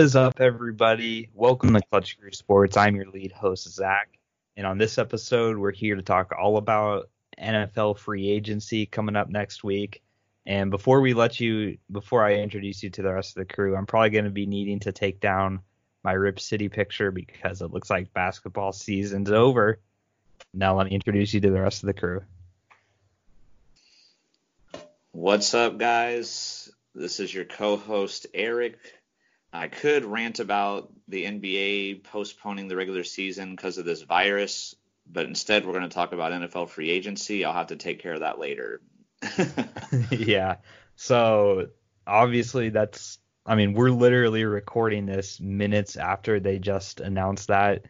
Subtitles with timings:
[0.00, 1.28] is up, everybody?
[1.34, 2.76] Welcome to Clutch Crew Sports.
[2.76, 4.18] I'm your lead host, Zach.
[4.56, 7.10] And on this episode, we're here to talk all about
[7.40, 10.02] NFL free agency coming up next week.
[10.46, 13.76] And before we let you, before I introduce you to the rest of the crew,
[13.76, 15.60] I'm probably going to be needing to take down
[16.02, 19.78] my Rip City picture because it looks like basketball season's over.
[20.52, 22.22] Now let me introduce you to the rest of the crew.
[25.12, 26.68] What's up, guys?
[26.96, 28.76] This is your co-host Eric.
[29.54, 34.74] I could rant about the NBA postponing the regular season because of this virus,
[35.06, 37.44] but instead we're going to talk about NFL free agency.
[37.44, 38.80] I'll have to take care of that later.
[40.10, 40.56] yeah.
[40.96, 41.68] So
[42.04, 47.84] obviously that's I mean, we're literally recording this minutes after they just announced that.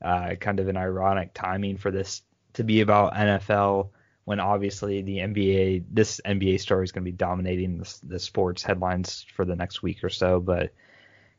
[0.00, 2.22] Uh, kind of an ironic timing for this
[2.54, 3.90] to be about NFL
[4.24, 8.62] when obviously the NBA, this NBA story is going to be dominating the, the sports
[8.62, 10.40] headlines for the next week or so.
[10.40, 10.72] But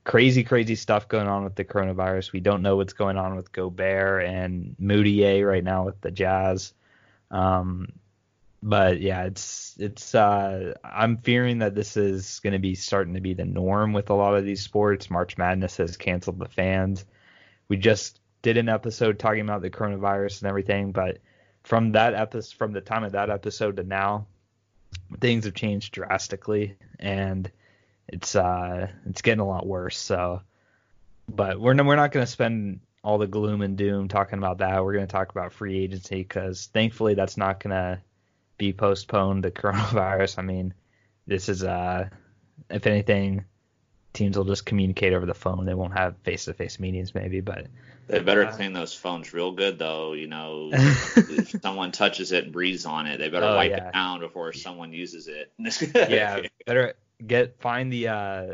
[0.04, 2.32] crazy, crazy stuff going on with the coronavirus.
[2.32, 6.74] We don't know what's going on with Gobert and Mudiay right now with the Jazz.
[7.30, 7.94] Um,
[8.63, 13.22] but yeah, it's it's uh, I'm fearing that this is going to be starting to
[13.22, 15.10] be the norm with a lot of these sports.
[15.10, 17.05] March Madness has canceled the fans.
[17.70, 21.20] We just did an episode talking about the coronavirus and everything, but
[21.63, 24.27] from that episode, from the time of that episode to now,
[25.20, 27.49] things have changed drastically, and
[28.12, 29.98] it's uh it's getting a lot worse.
[29.98, 30.41] So,
[31.27, 34.59] but we're no, we're not going to spend all the gloom and doom talking about
[34.59, 34.84] that.
[34.84, 38.01] We're going to talk about free agency because thankfully that's not going to
[38.57, 39.43] be postponed.
[39.43, 40.37] The coronavirus.
[40.37, 40.73] I mean,
[41.26, 42.09] this is uh
[42.70, 43.45] if anything,
[44.13, 45.65] teams will just communicate over the phone.
[45.65, 47.67] They won't have face to face meetings maybe, but
[48.07, 50.13] they better uh, clean those phones real good though.
[50.13, 53.87] You know, if someone touches it and breathes on it, they better oh, wipe yeah.
[53.87, 55.54] it down before someone uses it.
[55.95, 56.95] yeah, better
[57.26, 58.48] get find the uh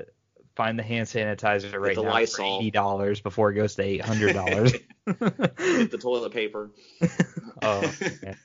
[0.57, 2.35] find the hand sanitizer right now Lysol.
[2.35, 4.73] for eighty dollars before it goes to eight hundred dollars.
[5.05, 6.71] Get the toilet paper.
[7.61, 8.35] oh, yeah.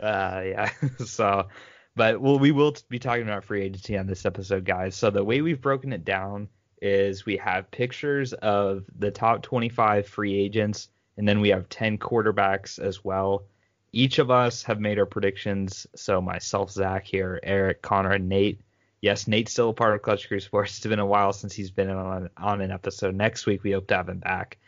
[0.00, 0.70] Uh, yeah.
[1.04, 1.48] so,
[1.94, 4.96] but well, we will be talking about free agency on this episode, guys.
[4.96, 6.48] So the way we've broken it down
[6.80, 11.98] is we have pictures of the top 25 free agents, and then we have 10
[11.98, 13.44] quarterbacks as well.
[13.92, 15.86] Each of us have made our predictions.
[15.96, 18.60] So myself, Zach here, Eric, Connor, and Nate
[19.00, 20.76] yes, Nate's still a part of Clutch Crew Sports.
[20.76, 23.14] It's been a while since he's been on on an episode.
[23.14, 24.58] Next week we hope to have him back,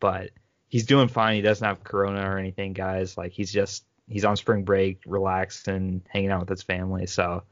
[0.00, 0.30] but
[0.68, 1.36] he's doing fine.
[1.36, 3.16] He doesn't have corona or anything, guys.
[3.16, 7.06] Like he's just he's on spring break, relaxed and hanging out with his family.
[7.06, 7.42] So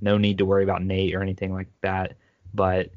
[0.00, 2.16] no need to worry about Nate or anything like that.
[2.54, 2.90] But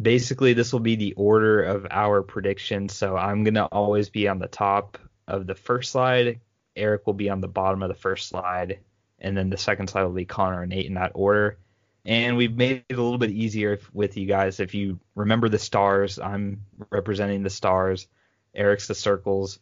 [0.00, 2.94] basically, this will be the order of our predictions.
[2.94, 6.40] So I'm gonna always be on the top of the first slide.
[6.76, 8.78] Eric will be on the bottom of the first slide,
[9.20, 11.58] and then the second slide will be Connor and Nate in that order.
[12.04, 14.58] And we've made it a little bit easier with you guys.
[14.58, 18.06] If you remember the stars, I'm representing the stars.
[18.54, 19.58] Eric's the circles,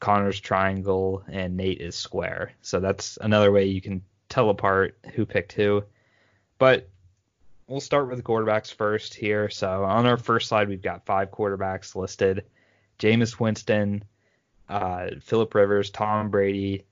[0.00, 2.52] Connor's triangle, and Nate is square.
[2.60, 5.84] So that's another way you can tell apart who picked who.
[6.58, 6.88] But
[7.68, 9.48] we'll start with the quarterbacks first here.
[9.48, 12.44] So on our first slide, we've got five quarterbacks listed:
[12.98, 14.02] Jameis Winston,
[14.68, 16.84] uh, Philip Rivers, Tom Brady,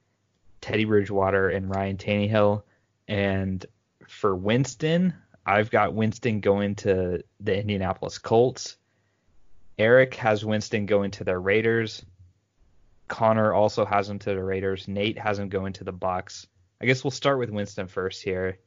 [0.64, 2.62] Teddy Bridgewater and Ryan Tannehill.
[3.06, 3.66] And
[4.08, 5.12] for Winston,
[5.44, 8.78] I've got Winston going to the Indianapolis Colts.
[9.78, 12.02] Eric has Winston going to the Raiders.
[13.08, 14.88] Connor also has him to the Raiders.
[14.88, 16.46] Nate has him going to the Bucs.
[16.80, 18.58] I guess we'll start with Winston first here.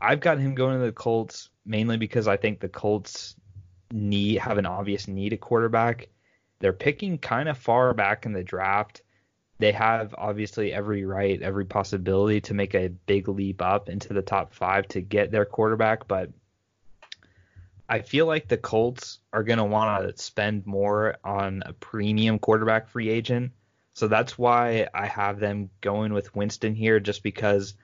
[0.00, 3.36] I've got him going to the Colts mainly because I think the Colts
[3.92, 6.08] need have an obvious need at quarterback.
[6.58, 9.02] They're picking kind of far back in the draft
[9.58, 14.22] they have obviously every right, every possibility to make a big leap up into the
[14.22, 16.30] top five to get their quarterback, but
[17.88, 22.38] I feel like the Colts are going to want to spend more on a premium
[22.38, 23.52] quarterback free agent.
[23.94, 27.74] So that's why I have them going with Winston here, just because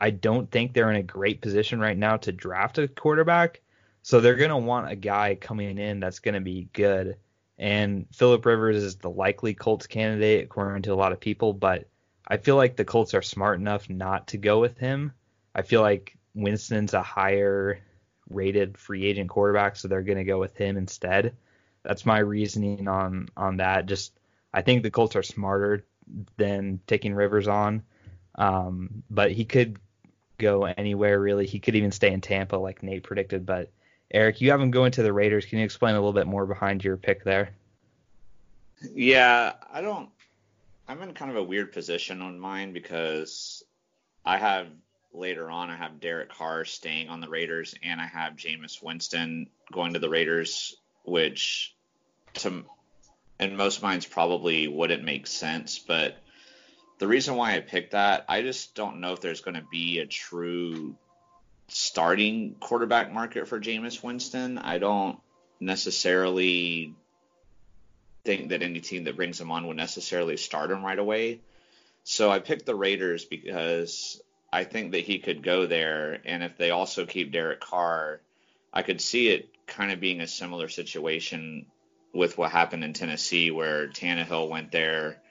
[0.00, 3.60] I don't think they're in a great position right now to draft a quarterback.
[4.02, 7.16] So they're going to want a guy coming in that's going to be good
[7.60, 11.86] and Philip Rivers is the likely Colts candidate according to a lot of people, but
[12.26, 15.12] I feel like the Colts are smart enough not to go with him.
[15.54, 17.78] I feel like Winston's a higher
[18.30, 21.36] rated free agent quarterback, so they're going to go with him instead.
[21.82, 23.84] That's my reasoning on on that.
[23.84, 24.18] Just
[24.54, 25.84] I think the Colts are smarter
[26.38, 27.82] than taking Rivers on,
[28.36, 29.78] um, but he could
[30.38, 31.46] go anywhere really.
[31.46, 33.70] He could even stay in Tampa like Nate predicted, but
[34.10, 35.46] Eric, you have him going to the Raiders.
[35.46, 37.50] Can you explain a little bit more behind your pick there?
[38.92, 40.08] Yeah, I don't.
[40.88, 43.62] I'm in kind of a weird position on mine because
[44.24, 44.66] I have
[45.12, 49.48] later on I have Derek Carr staying on the Raiders and I have Jameis Winston
[49.72, 50.76] going to the Raiders.
[51.04, 51.74] which
[52.34, 52.64] to
[53.38, 55.78] in most minds probably wouldn't make sense.
[55.78, 56.16] But
[56.98, 59.98] the reason why I picked that, I just don't know if there's going to be
[59.98, 60.94] a true
[61.70, 64.58] starting quarterback market for Jameis Winston.
[64.58, 65.18] I don't
[65.60, 66.94] necessarily
[68.24, 71.40] think that any team that brings him on would necessarily start him right away.
[72.04, 74.20] So I picked the Raiders because
[74.52, 78.20] I think that he could go there, and if they also keep Derek Carr,
[78.72, 81.66] I could see it kind of being a similar situation
[82.12, 85.22] with what happened in Tennessee, where Tannehill went there,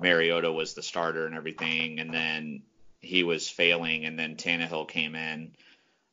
[0.00, 2.62] Mariota was the starter and everything, and then
[3.00, 5.52] he was failing, and then Tannehill came in.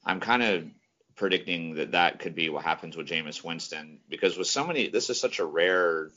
[0.05, 0.65] I'm kind of
[1.15, 5.09] predicting that that could be what happens with Jameis Winston because with so many, this
[5.09, 6.09] is such a rare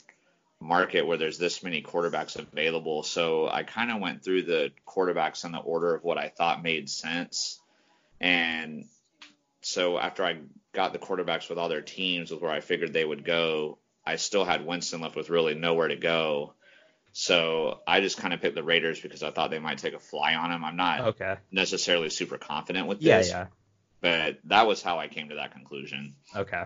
[0.60, 3.02] market where there's this many quarterbacks available.
[3.02, 6.62] So I kind of went through the quarterbacks in the order of what I thought
[6.62, 7.60] made sense.
[8.20, 8.86] And
[9.60, 10.38] so after I
[10.72, 14.16] got the quarterbacks with all their teams with where I figured they would go, I
[14.16, 16.54] still had Winston left with really nowhere to go.
[17.12, 19.98] So I just kind of picked the Raiders because I thought they might take a
[19.98, 20.64] fly on him.
[20.64, 21.36] I'm not okay.
[21.50, 23.28] necessarily super confident with this.
[23.28, 23.46] Yeah, yeah.
[24.00, 26.14] But that was how I came to that conclusion.
[26.34, 26.64] Okay.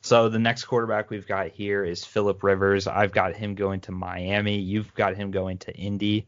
[0.00, 2.86] So the next quarterback we've got here is Philip Rivers.
[2.86, 4.58] I've got him going to Miami.
[4.58, 6.26] You've got him going to Indy.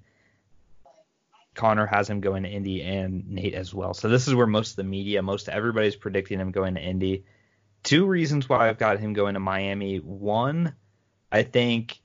[1.54, 3.94] Connor has him going to Indy and Nate as well.
[3.94, 7.24] So this is where most of the media, most everybody's predicting him going to Indy.
[7.82, 9.98] Two reasons why I've got him going to Miami.
[9.98, 10.74] One,
[11.32, 12.00] I think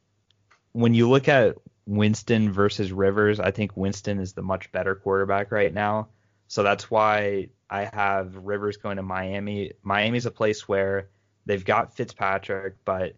[0.71, 1.55] when you look at
[1.85, 6.09] Winston versus Rivers, I think Winston is the much better quarterback right now.
[6.53, 9.71] So that's why I have Rivers going to Miami.
[9.81, 11.09] Miami's a place where
[11.47, 13.15] they've got Fitzpatrick, but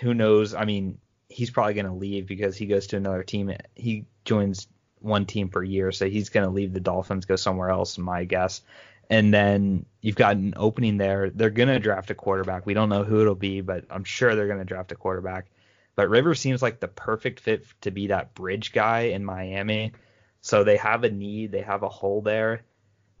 [0.00, 0.54] who knows?
[0.54, 3.52] I mean, he's probably going to leave because he goes to another team.
[3.76, 4.66] He joins
[4.98, 8.24] one team per year, so he's going to leave the Dolphins, go somewhere else, my
[8.24, 8.60] guess.
[9.08, 11.30] And then you've got an opening there.
[11.30, 12.66] They're going to draft a quarterback.
[12.66, 15.46] We don't know who it'll be, but I'm sure they're going to draft a quarterback.
[15.94, 19.92] But Rivers seems like the perfect fit to be that bridge guy in Miami.
[20.40, 22.62] So they have a need, they have a hole there.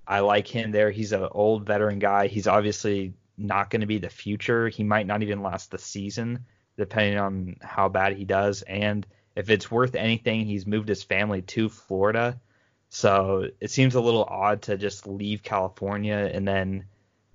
[0.06, 0.90] I like him there.
[0.90, 2.28] He's an old veteran guy.
[2.28, 4.68] He's obviously not going to be the future.
[4.68, 8.62] He might not even last the season, depending on how bad he does.
[8.62, 9.06] And
[9.36, 12.40] if it's worth anything, he's moved his family to Florida.
[12.88, 16.86] So it seems a little odd to just leave California and then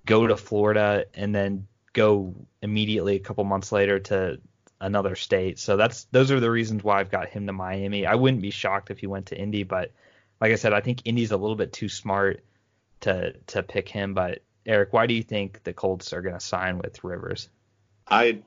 [0.06, 4.39] go to Florida and then go immediately a couple months later to
[4.83, 5.57] another state.
[5.57, 8.06] So that's those are the reasons why I've got him to Miami.
[8.06, 9.91] I wouldn't be shocked if he went to Indy, but
[10.41, 12.44] like I said, I think Indy's a little bit too smart
[13.01, 14.13] to to pick him.
[14.13, 17.50] But Eric, why do you think the Colts are going to sign with Rivers?
[18.07, 18.41] I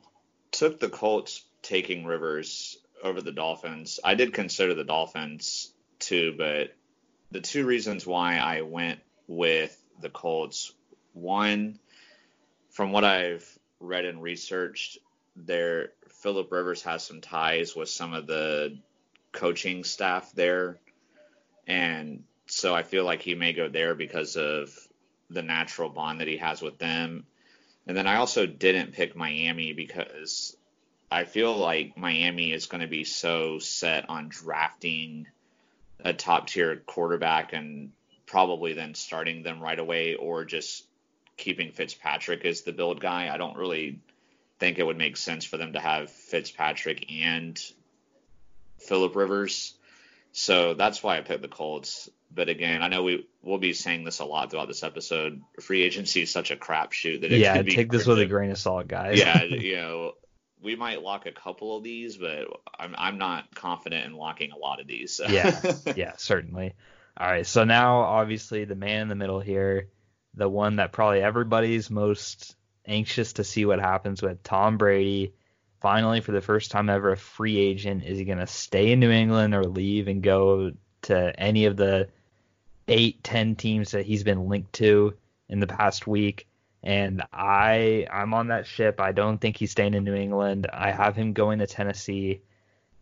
[0.52, 3.98] took the Colts taking Rivers over the Dolphins.
[4.04, 6.74] I did consider the Dolphins too, but
[7.30, 10.72] the two reasons why I went with the Colts,
[11.14, 11.78] one,
[12.70, 14.98] from what I've read and researched,
[15.34, 18.78] there Philip Rivers has some ties with some of the
[19.32, 20.78] coaching staff there,
[21.66, 24.76] and so I feel like he may go there because of
[25.30, 27.26] the natural bond that he has with them.
[27.86, 30.56] And then I also didn't pick Miami because
[31.10, 35.26] I feel like Miami is going to be so set on drafting
[36.04, 37.92] a top tier quarterback and
[38.26, 40.86] probably then starting them right away or just
[41.36, 43.32] keeping Fitzpatrick as the build guy.
[43.32, 44.00] I don't really
[44.58, 47.60] think it would make sense for them to have Fitzpatrick and
[48.78, 49.74] Philip Rivers.
[50.32, 52.10] So that's why I picked the Colts.
[52.30, 55.40] But again, I know we will be saying this a lot throughout this episode.
[55.60, 58.58] Free agency is such a crapshoot that it yeah, take this with a grain of
[58.58, 59.18] salt, guys.
[59.18, 60.12] yeah, you know,
[60.60, 62.48] we might lock a couple of these, but
[62.78, 65.14] I'm I'm not confident in locking a lot of these.
[65.14, 65.26] So.
[65.26, 65.60] yeah,
[65.96, 66.74] yeah, certainly.
[67.16, 69.88] All right, so now obviously the man in the middle here,
[70.34, 75.32] the one that probably everybody's most anxious to see what happens with Tom Brady.
[75.80, 78.04] Finally, for the first time ever, a free agent.
[78.04, 81.76] Is he going to stay in New England or leave and go to any of
[81.76, 82.08] the
[82.88, 85.14] eight, ten teams that he's been linked to
[85.48, 86.46] in the past week?
[86.82, 89.00] And I, I'm on that ship.
[89.00, 90.68] I don't think he's staying in New England.
[90.72, 92.40] I have him going to Tennessee.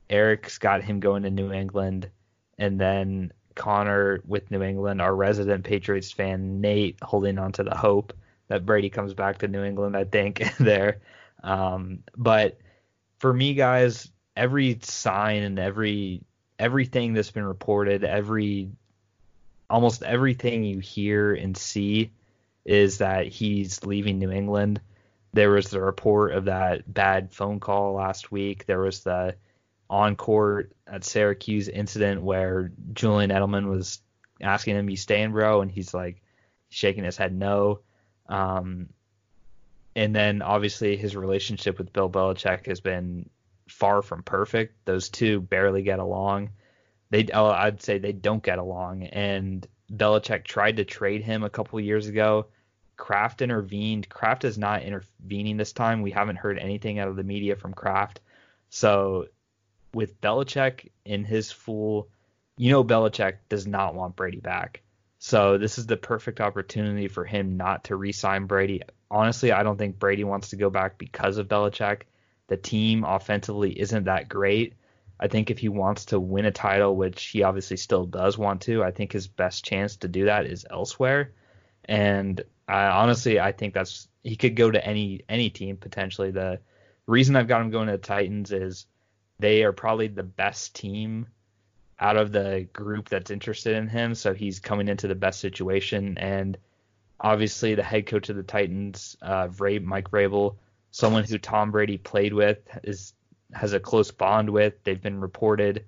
[0.09, 2.09] Eric's got him going to New England,
[2.59, 5.01] and then Connor with New England.
[5.01, 8.13] Our resident Patriots fan Nate holding on to the hope
[8.49, 9.97] that Brady comes back to New England.
[9.97, 11.01] I think there,
[11.43, 12.59] um, but
[13.19, 16.23] for me, guys, every sign and every
[16.59, 18.71] everything that's been reported, every
[19.69, 22.11] almost everything you hear and see
[22.65, 24.81] is that he's leaving New England.
[25.33, 28.67] There was the report of that bad phone call last week.
[28.67, 29.35] There was the
[29.91, 34.01] on court at Syracuse incident where Julian Edelman was
[34.41, 36.23] asking him, "You staying, bro?" and he's like
[36.69, 37.81] shaking his head no.
[38.29, 38.89] Um,
[39.97, 43.29] and then obviously his relationship with Bill Belichick has been
[43.69, 44.85] far from perfect.
[44.85, 46.51] Those two barely get along.
[47.11, 49.05] They, oh, I'd say they don't get along.
[49.05, 52.47] And Belichick tried to trade him a couple years ago.
[52.97, 54.09] Kraft intervened.
[54.09, 56.03] Kraft is not intervening this time.
[56.03, 58.21] We haven't heard anything out of the media from Kraft.
[58.71, 59.27] So
[59.93, 62.09] with Belichick in his full,
[62.57, 64.81] you know, Belichick does not want Brady back.
[65.27, 68.83] So this is the perfect opportunity for him not to re-sign Brady.
[69.11, 72.03] Honestly, I don't think Brady wants to go back because of Belichick.
[72.49, 74.75] The team offensively isn't that great.
[75.19, 78.61] I think if he wants to win a title, which he obviously still does want
[78.63, 81.33] to, I think his best chance to do that is elsewhere.
[81.87, 86.33] And I, honestly, I think that's he could go to any any team potentially.
[86.33, 86.61] The
[87.07, 88.85] reason I've got him going to the Titans is
[89.39, 91.29] they are probably the best team
[91.99, 94.15] out of the group that's interested in him.
[94.15, 96.19] So he's coming into the best situation.
[96.19, 96.59] And
[97.21, 99.49] obviously, the head coach of the Titans, uh,
[99.83, 100.57] Mike Vrabel,
[100.91, 103.15] someone who Tom Brady played with, is
[103.53, 104.75] has a close bond with.
[104.85, 105.85] They've been reported.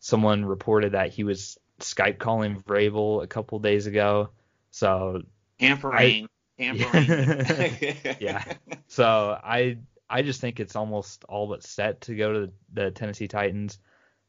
[0.00, 4.30] Someone reported that he was Skype calling Vrabel a couple days ago.
[4.70, 5.22] So
[5.58, 7.06] tampering, tampering.
[8.20, 8.44] yeah.
[8.88, 9.78] So I
[10.10, 13.78] I just think it's almost all but set to go to the, the Tennessee Titans.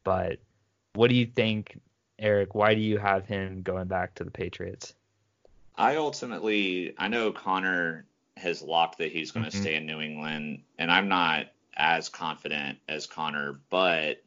[0.04, 0.38] But
[0.96, 1.78] what do you think,
[2.18, 2.54] Eric?
[2.54, 4.94] Why do you have him going back to the Patriots?
[5.76, 9.62] I ultimately, I know Connor has locked that he's going to mm-hmm.
[9.62, 14.22] stay in New England, and I'm not as confident as Connor, but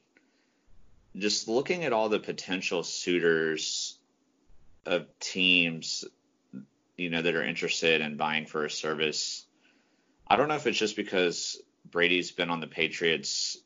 [1.18, 3.98] just looking at all the potential suitors
[4.86, 6.06] of teams,
[6.98, 9.46] you know, that are interested in buying for a service,
[10.28, 11.60] I don't know if it's just because
[11.90, 13.58] Brady's been on the Patriots,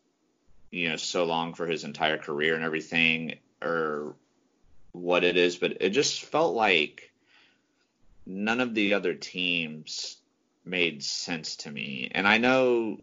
[0.74, 4.16] you know, so long for his entire career and everything, or
[4.92, 7.12] what it is, but it just felt like
[8.26, 10.18] none of the other teams
[10.66, 12.10] made sense to me.
[12.12, 13.00] And I know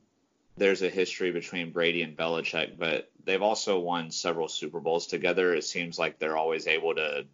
[0.56, 5.54] there's a history between Brady and Belichick, but they've also won several Super Bowls together.
[5.54, 7.24] It seems like they're always able to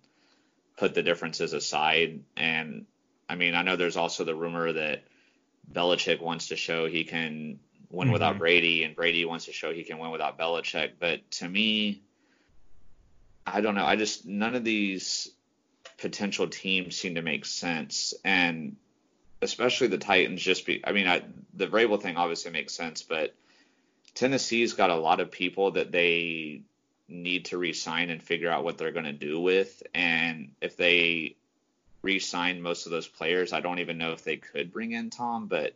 [0.76, 2.20] put the differences aside.
[2.36, 2.84] And
[3.26, 5.04] I mean, I know there's also the rumor that
[5.72, 7.58] Belichick wants to show he can
[7.90, 8.12] win mm-hmm.
[8.12, 10.92] without Brady, and Brady wants to show he can win without Belichick.
[10.98, 12.02] But to me,
[13.46, 13.84] I don't know.
[13.84, 15.30] I just none of these
[15.98, 18.76] potential teams seem to make sense, and
[19.42, 20.42] especially the Titans.
[20.42, 21.22] Just be, I mean, I,
[21.54, 23.34] the Vrabel thing obviously makes sense, but
[24.14, 26.62] Tennessee's got a lot of people that they
[27.08, 31.36] need to resign and figure out what they're going to do with, and if they
[32.06, 33.52] re-sign most of those players.
[33.52, 35.74] I don't even know if they could bring in Tom, but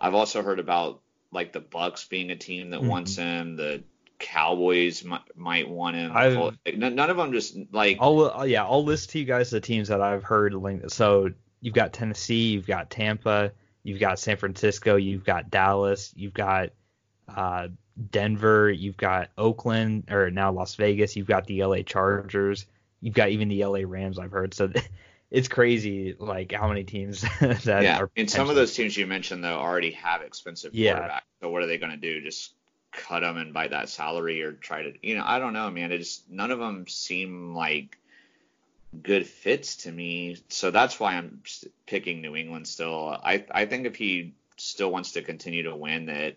[0.00, 1.00] I've also heard about
[1.30, 2.88] like the Bucs being a team that mm-hmm.
[2.88, 3.56] wants him.
[3.56, 3.82] The
[4.18, 6.12] Cowboys might, might want him.
[6.14, 7.98] I've, None of them just like.
[8.00, 10.54] I'll uh, yeah, I'll list to you guys the teams that I've heard.
[10.88, 11.30] So
[11.60, 16.70] you've got Tennessee, you've got Tampa, you've got San Francisco, you've got Dallas, you've got
[17.34, 17.68] uh,
[18.10, 22.66] Denver, you've got Oakland, or now Las Vegas, you've got the LA Chargers,
[23.00, 24.18] you've got even the LA Rams.
[24.18, 24.72] I've heard so.
[25.30, 27.98] it's crazy like how many teams that yeah.
[27.98, 28.10] are.
[28.16, 30.98] And some of those teams you mentioned though already have expensive yeah.
[30.98, 31.20] quarterbacks.
[31.42, 32.20] So what are they going to do?
[32.22, 32.54] Just
[32.92, 35.92] cut them and buy that salary, or try to you know I don't know, man.
[35.92, 37.98] It just none of them seem like
[39.02, 40.38] good fits to me.
[40.48, 41.42] So that's why I'm
[41.86, 43.08] picking New England still.
[43.08, 46.36] I I think if he still wants to continue to win, that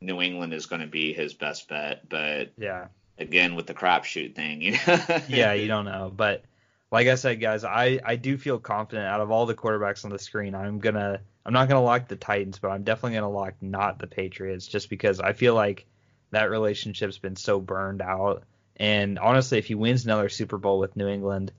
[0.00, 2.08] New England is going to be his best bet.
[2.08, 2.86] But yeah,
[3.18, 5.20] again with the crapshoot thing, you know.
[5.28, 6.44] yeah, you don't know, but
[6.90, 10.10] like I said, guys, I, I do feel confident out of all the quarterbacks on
[10.10, 10.54] the screen.
[10.54, 14.08] I'm gonna I'm not gonna lock the Titans, but I'm definitely gonna lock not the
[14.08, 15.86] Patriots, just because I feel like
[16.32, 18.42] that relationship's been so burned out.
[18.76, 21.52] And honestly, if he wins another Super Bowl with New England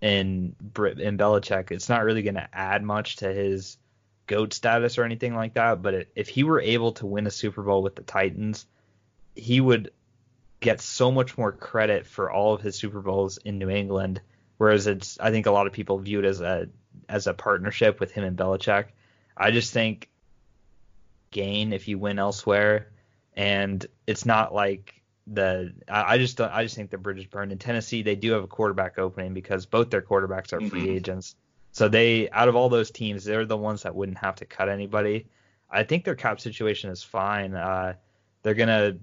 [0.00, 3.78] and in Belichick, it's not really gonna add much to his
[4.28, 5.82] goat status or anything like that.
[5.82, 8.64] But it, if he were able to win a Super Bowl with the Titans,
[9.34, 9.90] he would
[10.60, 14.20] get so much more credit for all of his Super Bowls in New England
[14.58, 16.68] whereas it's I think a lot of people view it as a
[17.08, 18.86] as a partnership with him and Belichick.
[19.36, 20.08] I just think
[21.30, 22.88] gain if you win elsewhere,
[23.34, 27.52] and it's not like the I, just don't, I just think the bridge is burned.
[27.52, 30.96] In Tennessee, they do have a quarterback opening because both their quarterbacks are free mm-hmm.
[30.96, 31.36] agents.
[31.72, 34.68] So they out of all those teams, they're the ones that wouldn't have to cut
[34.68, 35.26] anybody.
[35.70, 37.54] I think their cap situation is fine.
[37.54, 37.94] Uh,
[38.42, 38.96] they're gonna,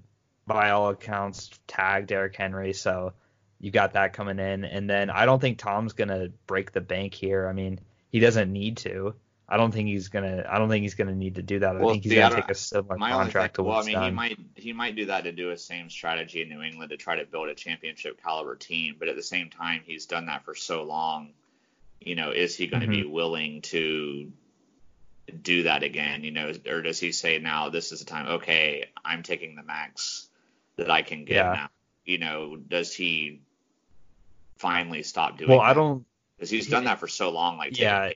[0.46, 3.12] by all accounts, tag Derrick Henry, so
[3.58, 7.14] you got that coming in, and then I don't think Tom's gonna break the bank
[7.14, 7.48] here.
[7.48, 9.14] I mean, he doesn't need to.
[9.48, 10.44] I don't think he's gonna.
[10.48, 11.76] I don't think he's gonna need to do that.
[11.76, 13.94] I well, think he's see, gonna take a similar contract thing, to Well, I mean,
[13.94, 14.04] done.
[14.04, 16.96] he might he might do that to do a same strategy in New England to
[16.96, 20.44] try to build a championship caliber team, but at the same time, he's done that
[20.44, 21.30] for so long.
[22.00, 23.02] You know, is he going to mm-hmm.
[23.02, 24.32] be willing to
[25.42, 26.24] do that again?
[26.24, 28.26] You know, or does he say now this is the time?
[28.26, 30.28] Okay, I'm taking the max
[30.76, 31.52] that I can get Yeah.
[31.52, 31.70] now.
[32.06, 33.40] You know, does he
[34.58, 35.50] finally stop doing?
[35.50, 36.06] Well, I don't.
[36.36, 37.58] because he's done that for so long.
[37.58, 38.10] Like Yeah,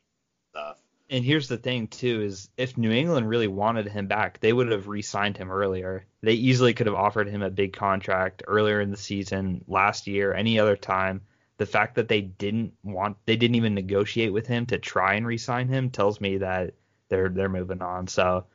[0.52, 0.78] stuff.
[1.11, 4.70] And here's the thing too is if New England really wanted him back, they would
[4.70, 6.06] have re-signed him earlier.
[6.23, 10.32] They easily could have offered him a big contract earlier in the season, last year,
[10.32, 11.23] any other time.
[11.56, 15.26] The fact that they didn't want they didn't even negotiate with him to try and
[15.26, 16.75] re-sign him tells me that
[17.09, 18.06] they're they're moving on.
[18.06, 18.47] So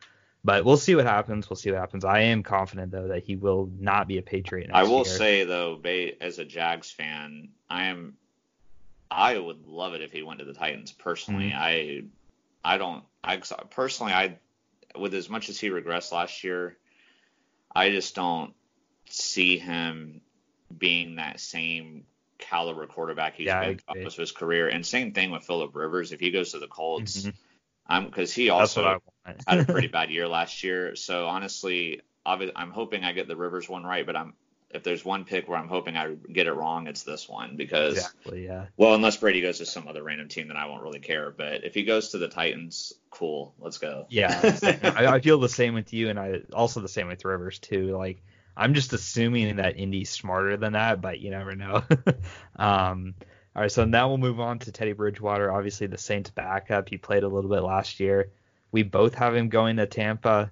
[0.45, 1.49] but we'll see what happens.
[1.49, 2.05] We'll see what happens.
[2.05, 5.17] I am confident though that he will not be a Patriot next I will year.
[5.17, 5.81] say though,
[6.21, 8.13] as a Jags fan, I am.
[9.09, 10.91] I would love it if he went to the Titans.
[10.91, 12.05] Personally, Mm-hmm.
[12.63, 13.03] I, I don't.
[13.23, 13.37] I
[13.71, 14.37] personally, I,
[14.95, 16.77] with as much as he regressed last year,
[17.75, 18.53] I just don't
[19.09, 20.21] see him
[20.77, 22.03] being that same
[22.37, 24.67] caliber quarterback he's Yeah, been throughout most of his career.
[24.67, 26.11] And same thing with Philip Rivers.
[26.11, 27.33] If he goes to the Colts, Mhm.
[27.87, 29.03] I'm because he That's also what I want.
[29.47, 30.95] Had a pretty bad year last year.
[30.95, 34.33] So honestly, I'm hoping I get the Rivers one right, but I'm
[34.71, 37.93] if there's one pick where I'm hoping I get it wrong, it's this one because
[37.93, 38.65] exactly, yeah.
[38.75, 41.31] well, unless Brady goes to some other random team, then I won't really care.
[41.31, 44.05] But if he goes to the Titans, cool, let's go.
[44.09, 44.57] Yeah.
[44.83, 47.95] I, I feel the same with you, and I also the same with Rivers too.
[47.95, 48.21] Like
[48.57, 51.83] I'm just assuming that Indy's smarter than that, but you never know.
[52.57, 53.15] um,
[53.55, 55.51] all right, so now we'll move on to Teddy Bridgewater.
[55.51, 56.89] Obviously, the Saints backup.
[56.89, 58.31] He played a little bit last year.
[58.75, 60.51] We both have him going to Tampa.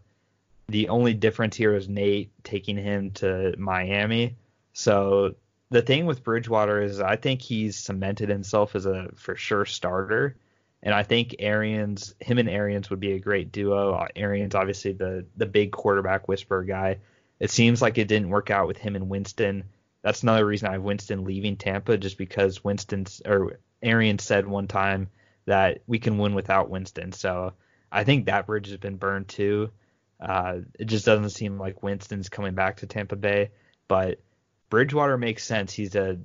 [0.69, 4.37] The only difference here is Nate taking him to Miami.
[4.71, 5.35] So
[5.71, 10.37] the thing with Bridgewater is I think he's cemented himself as a for sure starter.
[10.81, 14.07] And I think Arians, him and Arians would be a great duo.
[14.15, 16.99] Arians, obviously the the big quarterback whisperer guy.
[17.41, 19.65] It seems like it didn't work out with him and Winston.
[20.01, 24.69] That's another reason I have Winston leaving Tampa, just because Winston's or Arians said one
[24.69, 25.09] time
[25.43, 27.11] that we can win without Winston.
[27.11, 27.51] So
[27.93, 29.69] I think that bridge has been burned too.
[30.19, 33.51] Uh, it just doesn't seem like Winston's coming back to Tampa Bay,
[33.87, 34.19] but
[34.69, 35.71] Bridgewater makes sense.
[35.71, 36.17] He's a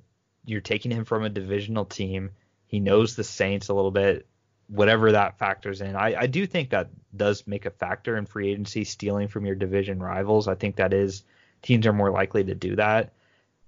[0.47, 2.31] you're taking him from a divisional team.
[2.66, 4.27] He knows the Saints a little bit,
[4.69, 5.95] whatever that factors in.
[5.95, 9.55] I, I do think that does make a factor in free agency, stealing from your
[9.55, 10.49] division rivals.
[10.49, 11.25] I think that is
[11.61, 13.12] teams are more likely to do that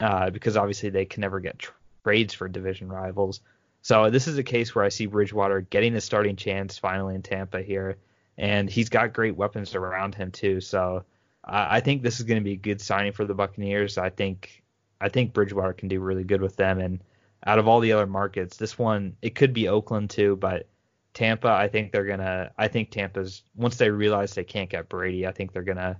[0.01, 1.72] uh, because obviously they can never get tr-
[2.05, 3.40] trades for division rivals.
[3.83, 7.23] So this is a case where I see Bridgewater getting a starting chance finally in
[7.23, 7.97] Tampa here,
[8.37, 10.61] and he's got great weapons around him too.
[10.61, 11.05] So
[11.45, 13.99] I I think this is going to be a good signing for the Buccaneers.
[13.99, 14.62] I think
[15.01, 16.79] I think Bridgewater can do really good with them.
[16.79, 17.03] And
[17.47, 20.69] out of all the other markets, this one it could be Oakland too, but
[21.12, 22.53] Tampa, I think they're gonna.
[22.57, 25.99] I think Tampa's once they realize they can't get Brady, I think they're gonna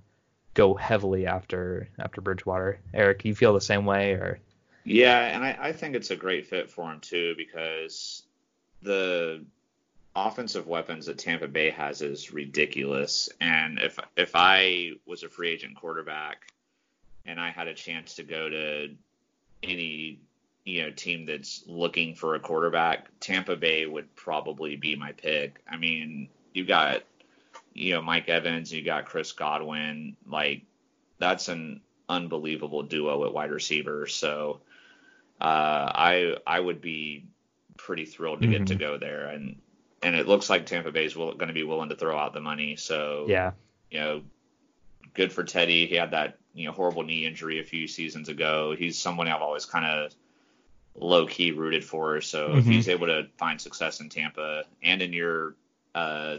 [0.55, 2.81] go heavily after after Bridgewater.
[2.95, 4.39] Eric, you feel the same way, or
[4.85, 8.23] Yeah, and I, I think it's a great fit for him too because
[8.83, 9.45] the
[10.15, 13.29] offensive weapons that Tampa Bay has is ridiculous.
[13.41, 16.53] And if if I was a free agent quarterback
[17.27, 18.89] and I had a chance to go to
[19.63, 20.21] any
[20.65, 25.63] you know team that's looking for a quarterback, Tampa Bay would probably be my pick.
[25.69, 27.03] I mean, you got
[27.75, 30.63] you know Mike Evans, you got Chris Godwin, like
[31.19, 34.07] that's an unbelievable duo at wide receiver.
[34.07, 34.61] So
[35.41, 37.25] uh, I I would be
[37.77, 38.79] pretty thrilled to get to Mhm.
[38.81, 39.57] go there, and
[40.03, 42.33] and it looks like Tampa Bay is will, going to be willing to throw out
[42.35, 42.77] the money.
[42.77, 43.53] So yeah,
[43.91, 44.23] you know,
[45.15, 45.87] good for Teddy.
[45.87, 48.75] He had that you know horrible knee injury a few seasons ago.
[48.79, 50.13] He's someone I've always kind of
[50.95, 52.21] low key rooted for.
[52.21, 52.69] So if Mhm.
[52.69, 55.55] he's able to find success in Tampa and in your
[55.95, 56.39] uh,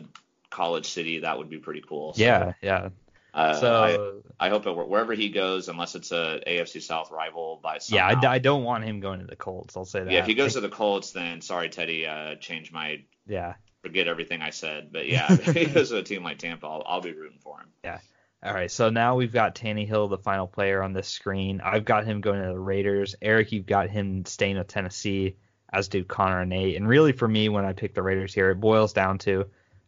[0.49, 2.13] college city, that would be pretty cool.
[2.13, 2.89] So, yeah, yeah.
[3.33, 7.59] Uh, So I, I hope that wherever he goes, unless it's a AFC South rival
[7.63, 8.33] by yeah, I.
[8.33, 9.77] I don't want him going to the Colts.
[9.77, 10.11] I'll say that.
[10.11, 13.53] yeah, if he goes to the Colts, then sorry, Teddy, uh, change my yeah.
[13.81, 14.91] forget everything I said.
[14.91, 17.59] But yeah, if he goes to a team like Tampa, I'll, I'll be rooting for
[17.59, 17.67] him.
[17.83, 17.99] Yeah.
[18.43, 21.61] All right, so now we've got Tannehill, the final player on this screen.
[21.63, 23.13] I've got him going to the Raiders.
[23.21, 25.35] Eric, you've got him staying with Tennessee,
[25.71, 26.75] as do Connor and Nate.
[26.75, 29.45] And really, for me, when I pick the Raiders here, it boils down to,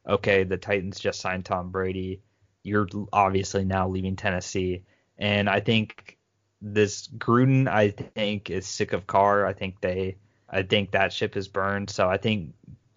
[0.07, 2.21] okay, the Titans just signed Tom Brady.
[2.63, 4.83] You're obviously now leaving Tennessee,
[5.17, 6.17] and I think
[6.61, 9.45] this Gruden, I think, is sick of Carr.
[9.45, 10.17] I think they,
[10.49, 11.89] I think that ship is burned.
[11.89, 12.53] So I think,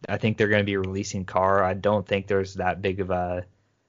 [0.09, 1.65] I think they're going to be releasing Carr.
[1.65, 3.45] I don't think there's that big of a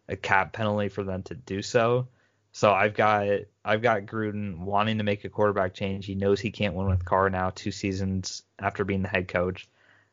[0.09, 2.07] a cap penalty for them to do so.
[2.51, 3.27] So I've got
[3.63, 6.05] I've got Gruden wanting to make a quarterback change.
[6.05, 9.69] He knows he can't win with Carr now, two seasons after being the head coach.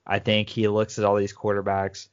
[0.06, 2.08] I think he looks at all these quarterbacks.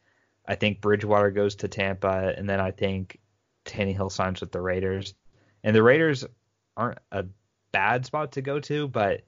[0.48, 3.20] I think Bridgewater goes to Tampa, and then I think
[3.66, 5.14] Tannehill signs with the Raiders.
[5.64, 6.26] And the Raiders
[6.76, 7.26] aren't a
[7.72, 9.22] bad spot to go to, but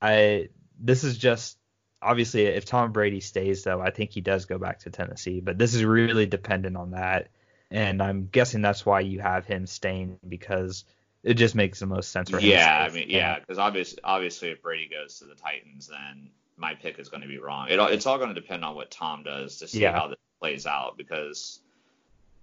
[0.00, 1.58] I this is just
[2.02, 5.40] obviously, if Tom Brady stays, though, I think he does go back to Tennessee.
[5.40, 7.28] But this is really dependent on that,
[7.70, 10.84] and I'm guessing that's why you have him staying because
[11.22, 12.50] it just makes the most sense for him.
[12.50, 16.74] Yeah, I mean, yeah, because obviously, obviously, if Brady goes to the Titans, then my
[16.74, 17.68] pick is going to be wrong.
[17.68, 19.92] It, it's all going to depend on what Tom does to see yeah.
[19.92, 21.60] how this plays out because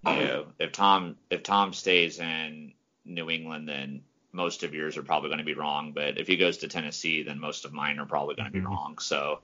[0.06, 2.72] you know if Tom if Tom stays in
[3.04, 5.92] New England, then most of yours are probably going to be wrong.
[5.92, 8.58] But if he goes to Tennessee, then most of mine are probably going to be
[8.58, 8.68] mm-hmm.
[8.68, 8.98] wrong.
[8.98, 9.40] So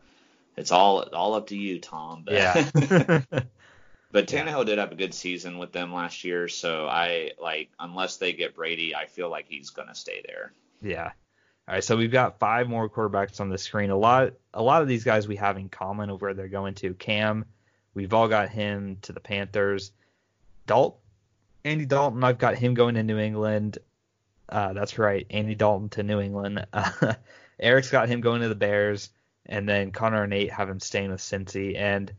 [0.56, 2.24] it's all all up to you, Tom.
[2.24, 2.54] But, yeah.
[4.12, 4.64] but Tannehill yeah.
[4.64, 8.54] did have a good season with them last year, so I like unless they get
[8.54, 10.52] Brady, I feel like he's going to stay there.
[10.82, 11.12] Yeah.
[11.68, 13.90] All right, so we've got five more quarterbacks on the screen.
[13.90, 16.74] A lot, a lot of these guys we have in common of where they're going
[16.76, 16.94] to.
[16.94, 17.44] Cam,
[17.94, 19.92] we've all got him to the Panthers.
[20.70, 21.00] Dalton,
[21.64, 23.78] Andy Dalton, I've got him going to New England.
[24.48, 26.64] Uh, that's right, Andy Dalton to New England.
[26.72, 27.14] Uh,
[27.58, 29.10] Eric's got him going to the Bears,
[29.46, 31.76] and then Connor and Nate have him staying with Cincy.
[31.76, 32.10] And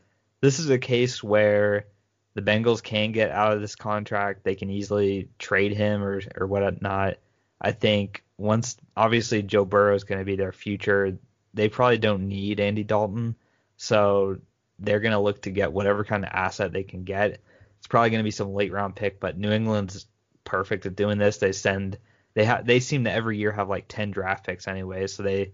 [0.41, 1.85] this is a case where
[2.33, 4.43] the Bengals can get out of this contract.
[4.43, 7.17] They can easily trade him or or whatnot.
[7.61, 11.17] I think once obviously Joe Burrow is going to be their future,
[11.53, 13.35] they probably don't need Andy Dalton,
[13.77, 14.39] so
[14.77, 17.39] they're going to look to get whatever kind of asset they can get.
[17.81, 20.05] It's probably going to be some late round pick, but New England's
[20.43, 21.37] perfect at doing this.
[21.37, 21.97] They send
[22.35, 25.51] they have they seem to every year have like 10 draft picks anyway, so they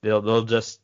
[0.00, 0.80] they'll they'll just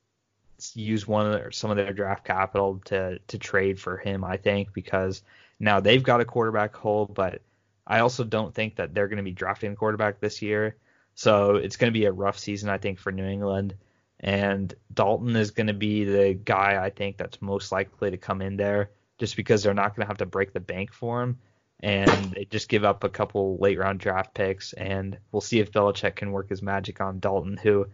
[0.75, 4.37] use one of their, some of their draft capital to to trade for him, I
[4.37, 5.23] think, because
[5.61, 7.41] now they've got a quarterback hole, but
[7.87, 10.77] I also don't think that they're going to be drafting a quarterback this year.
[11.15, 13.77] So it's going to be a rough season, I think, for New England.
[14.19, 18.43] And Dalton is going to be the guy I think that's most likely to come
[18.43, 21.39] in there just because they're not going to have to break the bank for him.
[21.83, 24.73] And they just give up a couple late round draft picks.
[24.73, 27.87] And we'll see if Belichick can work his magic on Dalton, who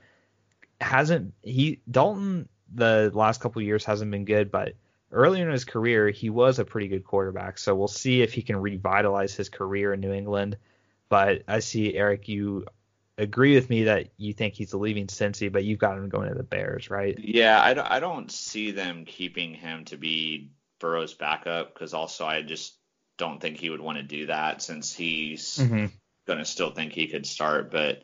[0.81, 4.75] hasn't, he, Dalton, the last couple years hasn't been good, but
[5.13, 7.59] earlier in his career, he was a pretty good quarterback.
[7.59, 10.57] So we'll see if he can revitalize his career in New England.
[11.09, 12.67] But I see, Eric, you
[13.19, 16.35] agree with me that you think he's leaving Cincy, but you've got him going to
[16.35, 17.17] the Bears, right?
[17.19, 22.43] Yeah, I I don't see them keeping him to be Burrow's backup because also I
[22.43, 22.75] just
[23.17, 25.87] don't think he would want to do that since he's mm-hmm.
[26.27, 27.71] going to still think he could start.
[27.71, 28.03] But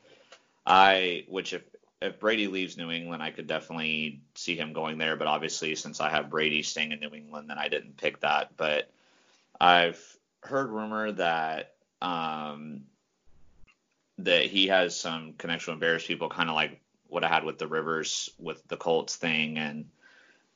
[0.66, 1.62] I, which if
[2.00, 5.16] if Brady leaves New England, I could definitely see him going there.
[5.16, 8.56] But obviously, since I have Brady staying in New England, then I didn't pick that.
[8.56, 8.90] But
[9.60, 10.00] I've
[10.40, 12.82] heard rumor that um,
[14.18, 17.58] that he has some connection with Bears people, kind of like what I had with
[17.58, 19.84] the Rivers with the Colts thing, and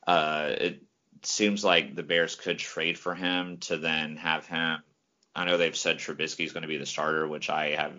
[0.06, 0.82] uh, it
[1.22, 4.82] seems like the Bears could trade for him to then have him.
[5.34, 7.94] I know they've said Trubisky is going to be the starter, which I have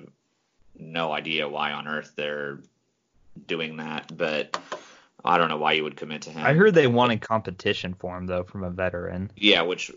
[0.78, 2.60] no idea why on earth they're
[3.46, 4.60] doing that, but
[5.24, 6.46] I don't know why you would commit to him.
[6.46, 9.32] I heard they wanted competition for him though from a veteran.
[9.36, 9.92] Yeah, which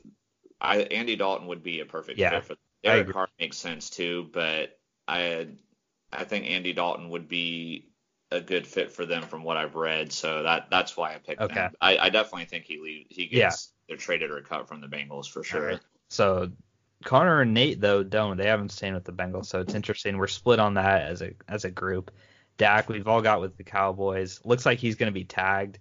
[0.61, 2.56] I Andy Dalton would be a perfect yeah, fit for.
[2.83, 5.48] Derek Carr makes sense too, but I
[6.12, 7.89] I think Andy Dalton would be
[8.30, 10.12] a good fit for them from what I've read.
[10.12, 11.60] So that that's why I picked okay.
[11.60, 11.72] him.
[11.80, 13.06] I, I definitely think he leaves.
[13.10, 13.94] He gets yeah.
[13.94, 15.66] either traded or cut from the Bengals for sure.
[15.66, 15.80] Right.
[16.08, 16.50] So
[17.04, 18.36] Connor and Nate though don't.
[18.36, 20.18] They haven't stayed with the Bengals, so it's interesting.
[20.18, 22.10] We're split on that as a as a group.
[22.56, 24.40] Dak, we've all got with the Cowboys.
[24.44, 25.78] Looks like he's going to be tagged.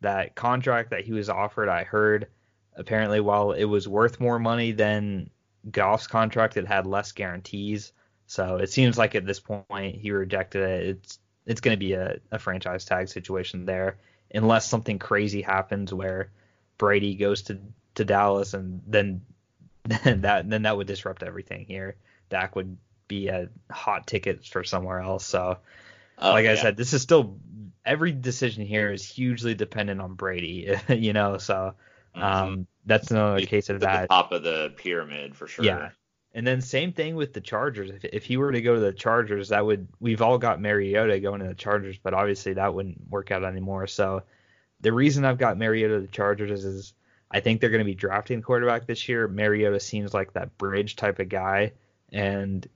[0.00, 2.28] That contract that he was offered, I heard
[2.74, 5.30] apparently while it was worth more money than
[5.70, 7.92] Goff's contract, it had less guarantees.
[8.26, 10.86] So it seems like at this point he rejected it.
[10.88, 13.96] It's it's going to be a, a franchise tag situation there,
[14.34, 16.30] unless something crazy happens where
[16.78, 17.58] Brady goes to,
[17.96, 19.22] to Dallas and then
[20.04, 21.96] then that then that would disrupt everything here.
[22.30, 22.76] Dak would
[23.08, 25.24] be a hot ticket for somewhere else.
[25.24, 25.58] So,
[26.18, 27.36] oh, like I said, this is still
[27.84, 30.76] every decision here is hugely dependent on Brady.
[30.88, 31.74] you know, so
[32.14, 32.22] mm-hmm.
[32.22, 34.08] um, that's another He's case of that.
[34.08, 35.64] top of the pyramid for sure.
[35.64, 35.90] Yeah,
[36.34, 37.90] and then same thing with the Chargers.
[37.90, 41.20] If, if he were to go to the Chargers, that would we've all got Mariota
[41.20, 43.86] going to the Chargers, but obviously that wouldn't work out anymore.
[43.86, 44.22] So
[44.80, 46.94] the reason I've got Mariota to the Chargers is, is
[47.30, 49.28] I think they're going to be drafting quarterback this year.
[49.28, 51.72] Mariota seems like that bridge type of guy,
[52.10, 52.66] and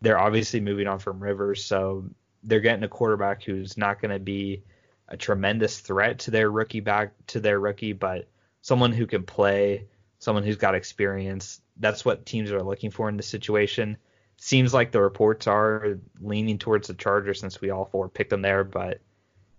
[0.00, 2.04] they're obviously moving on from Rivers, so
[2.42, 4.62] they're getting a quarterback who's not going to be
[5.08, 8.28] a tremendous threat to their rookie back to their rookie, but
[8.62, 9.86] someone who can play,
[10.18, 13.96] someone who's got experience that's what teams are looking for in this situation.
[14.38, 18.42] Seems like the reports are leaning towards the Chargers since we all four picked them
[18.42, 18.64] there.
[18.64, 19.00] But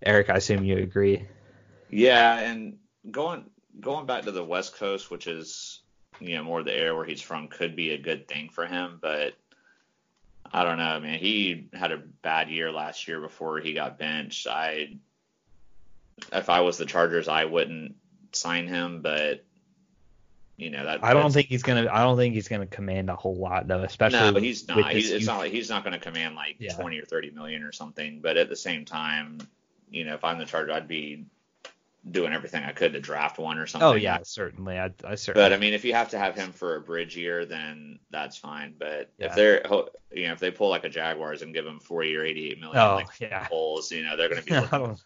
[0.02, 1.26] Eric, I assume you agree.
[1.90, 2.78] Yeah, and
[3.10, 3.44] going
[3.80, 5.80] going back to the West Coast, which is
[6.20, 8.98] you know more the area where he's from, could be a good thing for him.
[9.00, 9.34] But
[10.52, 13.98] I don't know, I mean, he had a bad year last year before he got
[13.98, 14.46] benched.
[14.46, 14.98] I
[16.32, 17.96] if I was the Chargers, I wouldn't
[18.32, 19.44] sign him, but
[20.58, 21.88] you know that I don't think he's gonna.
[21.90, 24.18] I don't think he's gonna command a whole lot though, especially.
[24.18, 24.90] No, but he's not.
[24.90, 26.74] He's, it's not like he's not going to command like Yeah.
[26.74, 28.20] 20 or 30 million or something.
[28.20, 29.38] But at the same time,
[29.88, 31.26] you know, if I'm the Charger, I'd be
[32.10, 33.88] doing everything I could to draft one or oh, something.
[33.88, 34.76] Oh yeah, certainly.
[34.78, 35.44] I, I certainly.
[35.44, 38.36] But I mean, if you have to have him for a bridge year, then that's
[38.36, 38.74] fine.
[38.76, 39.26] But Yeah.
[39.26, 42.02] if they're, ho- you know, if they pull like a Jaguars and give him four
[42.02, 43.46] year, 88 million, oh like yeah.
[43.46, 44.52] Foles, you know, they're going to be.
[44.56, 45.04] I looking- don't.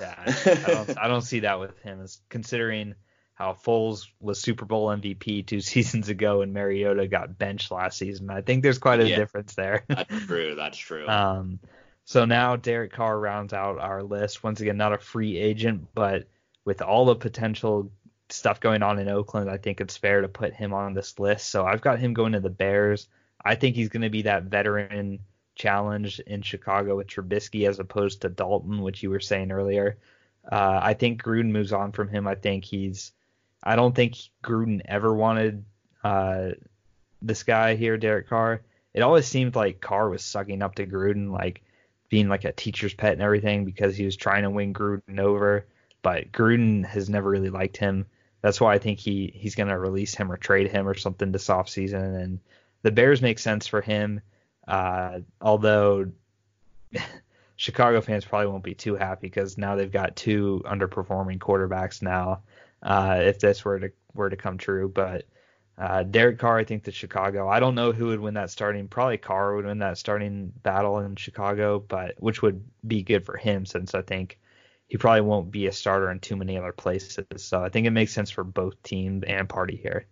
[0.00, 0.98] Yeah, I don't.
[0.98, 2.00] I don't see that with him.
[2.00, 2.94] As considering
[3.34, 8.30] how Foles was Super Bowl MVP two seasons ago and Mariota got benched last season,
[8.30, 9.16] I think there's quite a Yeah.
[9.16, 9.84] difference there.
[9.88, 10.54] that's true.
[10.54, 11.08] That's true.
[11.08, 11.58] Um,
[12.04, 14.42] so now Derek Carr rounds out our list.
[14.42, 16.28] Once again, not a free agent, but
[16.64, 17.90] with all the potential
[18.28, 21.50] stuff going on in Oakland, I think it's fair to put him on this list.
[21.50, 23.08] So I've got him going to the Bears.
[23.44, 25.20] I think he's going to be that veteran
[25.54, 29.98] challenge in Chicago with Trubisky as opposed to Dalton, which you were saying earlier.
[30.50, 32.26] Uh, I think Gruden moves on from him.
[32.26, 33.12] I think he's.
[33.62, 35.64] I don't think Gruden ever wanted
[36.02, 36.50] uh,
[37.20, 38.62] this guy here, Derek Carr.
[38.92, 41.62] It always seemed like Carr was sucking up to Gruden, like
[42.08, 45.66] being like a teacher's pet and everything because he was trying to win Gruden over.
[46.02, 48.06] But Gruden has never really liked him.
[48.42, 51.46] That's why I think he he's gonna release him or trade him or something this
[51.46, 52.20] offseason.
[52.22, 52.40] And
[52.82, 54.20] the Bears make sense for him.
[54.66, 56.10] Uh, although
[57.56, 62.42] Chicago fans probably won't be too happy because now they've got two underperforming quarterbacks now.
[62.82, 65.24] Uh, if this were to were to come true, but
[65.78, 67.48] uh, Derek Carr, I think that Chicago.
[67.48, 68.88] I don't know who would win that starting.
[68.88, 73.36] Probably Carr would win that starting battle in Chicago, but which would be good for
[73.36, 74.38] him since I think
[74.88, 77.24] he probably won't be a starter in too many other places.
[77.36, 80.06] So I think it makes sense for both team and party here.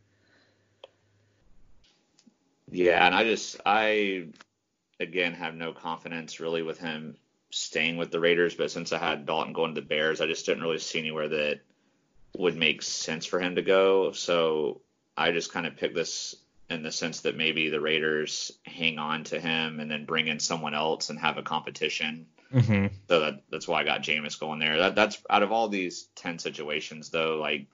[2.70, 4.28] Yeah, and I just I
[4.98, 7.16] again have no confidence really with him
[7.50, 10.46] staying with the Raiders, but since I had Dalton going to the Bears, I just
[10.46, 11.61] didn't really see anywhere that
[12.36, 14.12] would make sense for him to go.
[14.12, 14.80] So
[15.16, 16.34] I just kind of picked this
[16.68, 20.38] in the sense that maybe the Raiders hang on to him and then bring in
[20.38, 22.26] someone else and have a competition.
[22.54, 22.94] Mm-hmm.
[23.08, 24.78] So that, that's why I got Jameis going there.
[24.78, 27.66] That, that's out of all these ten situations though, like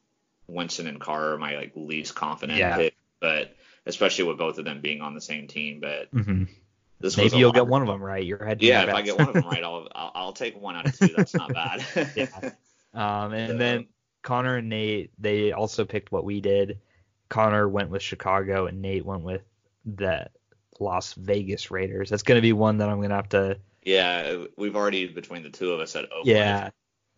[0.48, 2.76] Winston and Carr are my like least confident Yeah.
[2.76, 5.80] pick, but especially with both of them being on the same team.
[5.80, 6.44] But Mm-hmm.
[7.00, 8.24] this Maybe you'll get one of them right.
[8.24, 10.74] You're hedging Yeah, if I get one of them right, I'll, I'll I'll take one
[10.76, 11.08] out of two.
[11.14, 11.84] That's not bad.
[12.16, 12.50] Yeah.
[12.94, 13.86] Um, and So- then
[14.26, 16.80] Connor and Nate, they also picked what we did.
[17.28, 19.42] Connor went with Chicago, and Nate went with
[19.84, 20.28] the
[20.80, 22.10] Las Vegas Raiders.
[22.10, 23.58] That's going to be one that I'm going to have to.
[23.84, 26.26] yeah, we've already between the two of us at Oakland.
[26.26, 26.70] Yeah,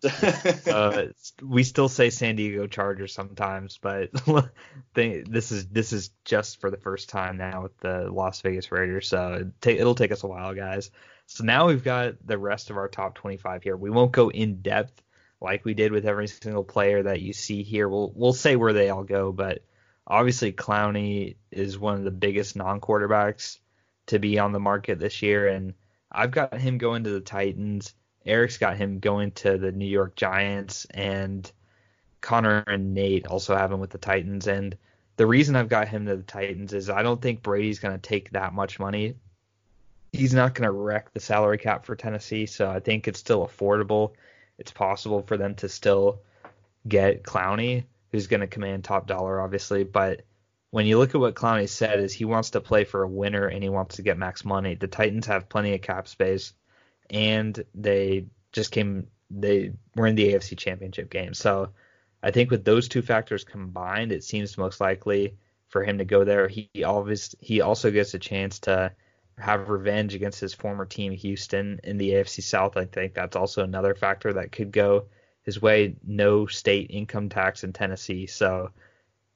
[0.70, 1.06] uh,
[1.42, 4.10] we still say San Diego Chargers sometimes, but
[4.94, 8.70] they, this is this is just for the first time now with the Las Vegas
[8.70, 9.08] Raiders.
[9.08, 10.90] So it it'll take us a while, guys.
[11.24, 13.78] So now we've got the rest of our top 25 here.
[13.78, 15.02] We won't go in depth
[15.40, 17.88] like we did with every single player that you see here.
[17.88, 19.62] We'll we'll say where they all go, but
[20.06, 23.58] obviously Clowney is one of the biggest non-quarterbacks
[24.06, 25.74] to be on the market this year, and
[26.10, 27.94] I've got him going to the Titans.
[28.24, 31.50] Eric's got him going to the New York Giants, and
[32.20, 34.46] Connor and Nate also have him with the Titans.
[34.46, 34.76] And
[35.16, 38.08] the reason I've got him to the Titans is I don't think Brady's going to
[38.08, 39.14] take that much money.
[40.12, 43.46] He's not going to wreck the salary cap for Tennessee, so I think it's still
[43.46, 44.12] affordable.
[44.58, 46.22] It's possible for them to still
[46.86, 49.84] get Clowney, who's going to command top dollar, obviously.
[49.84, 50.22] But
[50.70, 53.46] when you look at what Clowney said, is he wants to play for a winner
[53.46, 54.74] and he wants to get max money.
[54.74, 56.52] The Titans have plenty of cap space
[57.10, 61.34] and they just came they were in the AFC Championship game.
[61.34, 61.70] So
[62.22, 65.36] I think with those two factors combined, it seems most likely
[65.68, 66.48] for him to go there.
[66.48, 68.92] He always he also gets a chance to
[69.38, 72.76] have revenge against his former team Houston in the AFC South.
[72.76, 75.06] I think that's also another factor that could go
[75.42, 75.96] his way.
[76.04, 78.70] No state income tax in Tennessee, so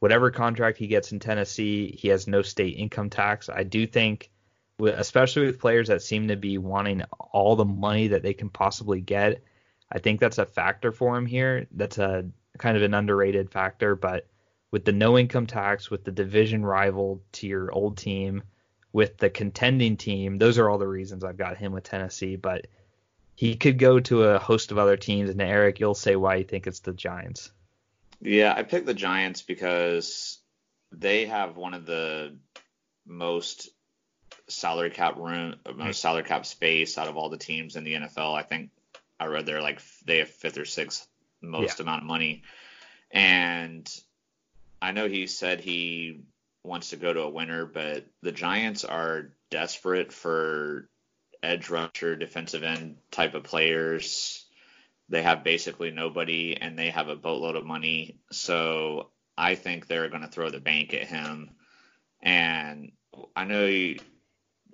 [0.00, 3.48] whatever contract he gets in Tennessee, he has no state income tax.
[3.48, 4.30] I do think
[4.80, 9.00] especially with players that seem to be wanting all the money that they can possibly
[9.00, 9.42] get.
[9.90, 11.66] I think that's a factor for him here.
[11.72, 12.26] That's a
[12.58, 14.26] kind of an underrated factor, but
[14.70, 18.42] with the no income tax, with the division rival to your old team,
[18.92, 22.36] with the contending team, those are all the reasons I've got him with Tennessee.
[22.36, 22.66] But
[23.34, 26.44] he could go to a host of other teams, and Eric, you'll say why you
[26.44, 27.50] think it's the Giants.
[28.20, 30.38] Yeah, I picked the Giants because
[30.92, 32.36] they have one of the
[33.06, 33.70] most
[34.48, 38.34] salary cap room, most salary cap space out of all the teams in the NFL.
[38.34, 38.70] I think
[39.18, 41.06] I read they're like they have fifth or sixth
[41.40, 42.42] most amount of money,
[43.10, 43.88] and
[44.80, 46.20] I know he said he
[46.64, 50.88] wants to go to a winner, but the Giants are desperate for
[51.42, 54.44] edge rusher, defensive end type of players
[55.12, 58.16] they have basically nobody and they have a boatload of money.
[58.32, 61.50] So I think they're going to throw the bank at him.
[62.22, 62.92] And
[63.36, 63.98] I know we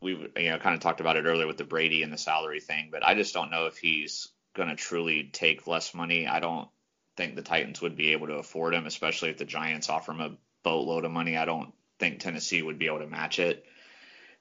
[0.02, 2.90] you know kind of talked about it earlier with the Brady and the salary thing,
[2.92, 6.28] but I just don't know if he's going to truly take less money.
[6.28, 6.68] I don't
[7.16, 10.20] think the Titans would be able to afford him, especially if the Giants offer him
[10.20, 11.36] a boatload of money.
[11.36, 13.64] I don't think Tennessee would be able to match it.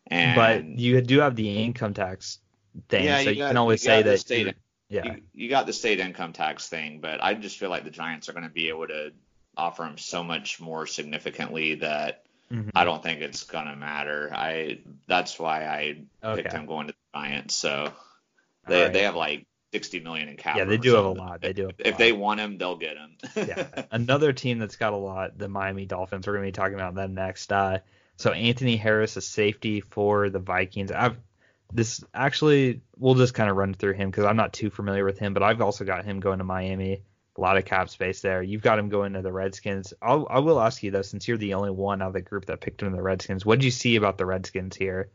[0.07, 2.39] And but you do have the income tax
[2.87, 4.19] thing, yeah, so you, got, can always say that.
[4.19, 4.55] State,
[4.89, 7.89] yeah, you, you, got the state income tax thing, but I just feel like the
[7.89, 9.11] Giants are going to be able to
[9.57, 12.69] offer him so much more significantly that mm-hmm.
[12.73, 14.31] I don't think it's going to matter.
[14.33, 16.43] I that's why I okay.
[16.43, 17.55] picked him going to the Giants.
[17.55, 17.91] So
[18.67, 18.93] they right.
[18.93, 20.57] they have like 60 million in cap.
[20.57, 21.41] Yeah, they do have a lot.
[21.41, 21.69] They do.
[21.77, 21.97] if lot.
[21.97, 23.17] they want him, they'll get him.
[23.35, 26.25] yeah, another team that's got a lot, the Miami Dolphins.
[26.25, 27.51] We're going to be talking about them next.
[27.51, 27.79] Uh,
[28.15, 30.91] so Anthony Harris, a safety for the Vikings.
[30.91, 31.17] I've
[31.73, 35.19] this actually we'll just kind of run through him because I'm not too familiar with
[35.19, 37.01] him, but I've also got him going to Miami.
[37.37, 38.41] A lot of cap space there.
[38.41, 39.93] You've got him going to the Redskins.
[40.01, 42.45] I'll, I will ask you though, since you're the only one out of the group
[42.45, 45.09] that picked him in the Redskins, what did you see about the Redskins here?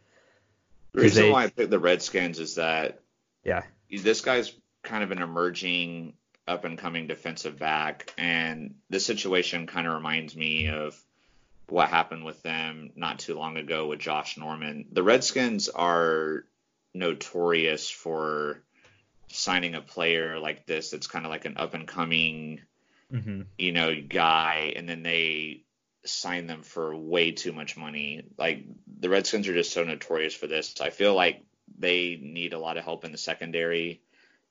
[0.93, 3.01] The reason they, why I picked the Redskins is that
[3.45, 3.63] yeah,
[4.01, 4.53] this guy's
[4.83, 6.15] kind of an emerging
[6.49, 10.99] up and coming defensive back, and this situation kind of reminds me of
[11.69, 14.87] what happened with them not too long ago with Josh Norman.
[14.93, 16.45] The Redskins are
[16.95, 18.63] notorious for
[19.29, 22.61] signing a player like this that's kind of like an up and coming,
[23.13, 23.43] mm-hmm.
[23.57, 25.63] you know, guy, and then they
[26.05, 28.25] sign them for way too much money.
[28.37, 28.65] Like
[29.01, 30.81] the Redskins are just so notorious for this.
[30.81, 31.43] I feel like
[31.83, 34.01] they need a lot of help in the secondary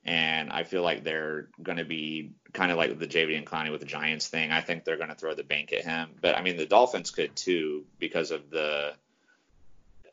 [0.03, 3.81] and I feel like they're going to be kind of like the Jadeveon Clowney with
[3.81, 4.51] the Giants thing.
[4.51, 7.11] I think they're going to throw the bank at him, but I mean the Dolphins
[7.11, 8.93] could too because of the,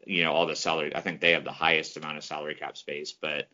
[0.06, 0.94] you know, all the salary.
[0.94, 3.48] I think they have the highest amount of salary cap space, but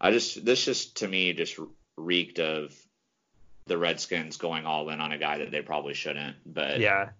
[0.00, 1.58] I just this just to me just
[1.96, 2.74] reeked of
[3.66, 6.36] the Redskins going all in on a guy that they probably shouldn't.
[6.46, 7.10] But yeah,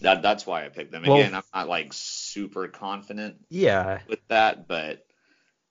[0.00, 1.04] that that's why I picked them.
[1.04, 3.36] Again, well, I'm not like super confident.
[3.48, 4.00] Yeah.
[4.08, 5.07] With that, but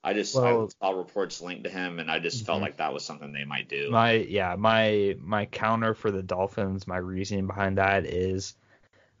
[0.08, 2.46] I just well, I saw reports linked to him, and I just mm-hmm.
[2.46, 3.90] felt like that was something they might do.
[3.90, 8.54] My yeah, my my counter for the Dolphins, my reasoning behind that is,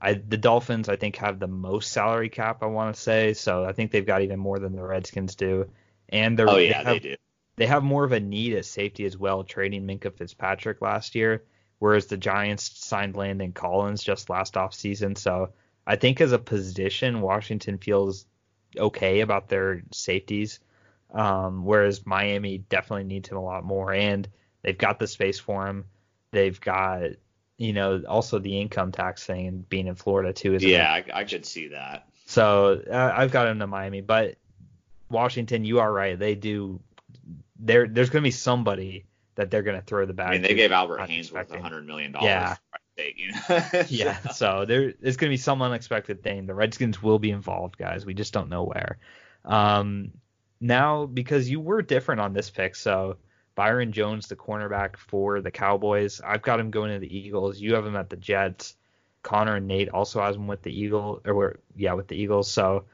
[0.00, 3.66] I the Dolphins I think have the most salary cap I want to say, so
[3.66, 5.68] I think they've got even more than the Redskins do,
[6.08, 7.16] and they're oh yeah they, have, they do.
[7.56, 11.44] They have more of a need at safety as well, trading Minkah Fitzpatrick last year,
[11.80, 15.16] whereas the Giants signed Landon Collins just last off season.
[15.16, 15.50] So
[15.86, 18.24] I think as a position, Washington feels
[18.78, 20.60] okay about their safeties
[21.12, 24.28] um, whereas Miami definitely needs him a lot more, and
[24.62, 25.86] they've got the space for him.
[26.30, 27.02] They've got,
[27.56, 30.54] you know, also the income tax thing and being in Florida too.
[30.54, 32.08] Isn't yeah, I, I, could see that.
[32.26, 34.36] So uh, I've got him to Miami, but
[35.10, 36.18] Washington, you are right.
[36.18, 36.80] They do.
[37.58, 40.28] There, there's going to be somebody that they're going to throw the bag.
[40.28, 42.26] I mean, they gave Albert Haynesworth a hundred million dollars.
[42.26, 42.56] Yeah.
[43.88, 46.46] yeah, so there, is going to be some unexpected thing.
[46.46, 48.04] The Redskins will be involved, guys.
[48.04, 48.98] We just don't know where.
[49.44, 50.10] Um,
[50.60, 53.16] now because you were different on this pick, so
[53.54, 57.58] Byron Jones, the cornerback for the Cowboys, I've got him going to the Eagles.
[57.58, 58.76] You have him at the Jets.
[59.22, 62.50] Connor and Nate also has him with the Eagle or yeah, with the Eagles.
[62.50, 62.84] So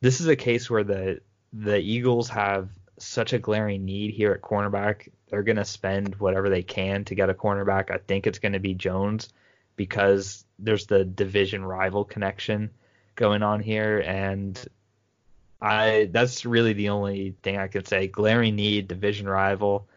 [0.00, 1.20] this is a case where the
[1.52, 5.08] the Eagles have such a glaring need here at cornerback.
[5.28, 7.90] They're going to spend whatever they can to get a cornerback.
[7.90, 9.32] I think it's going to be Jones
[9.76, 12.70] because there's the division rival connection
[13.14, 14.62] going on here, and
[15.62, 18.08] I that's really the only thing I could say.
[18.08, 19.88] Glaring need, division rival.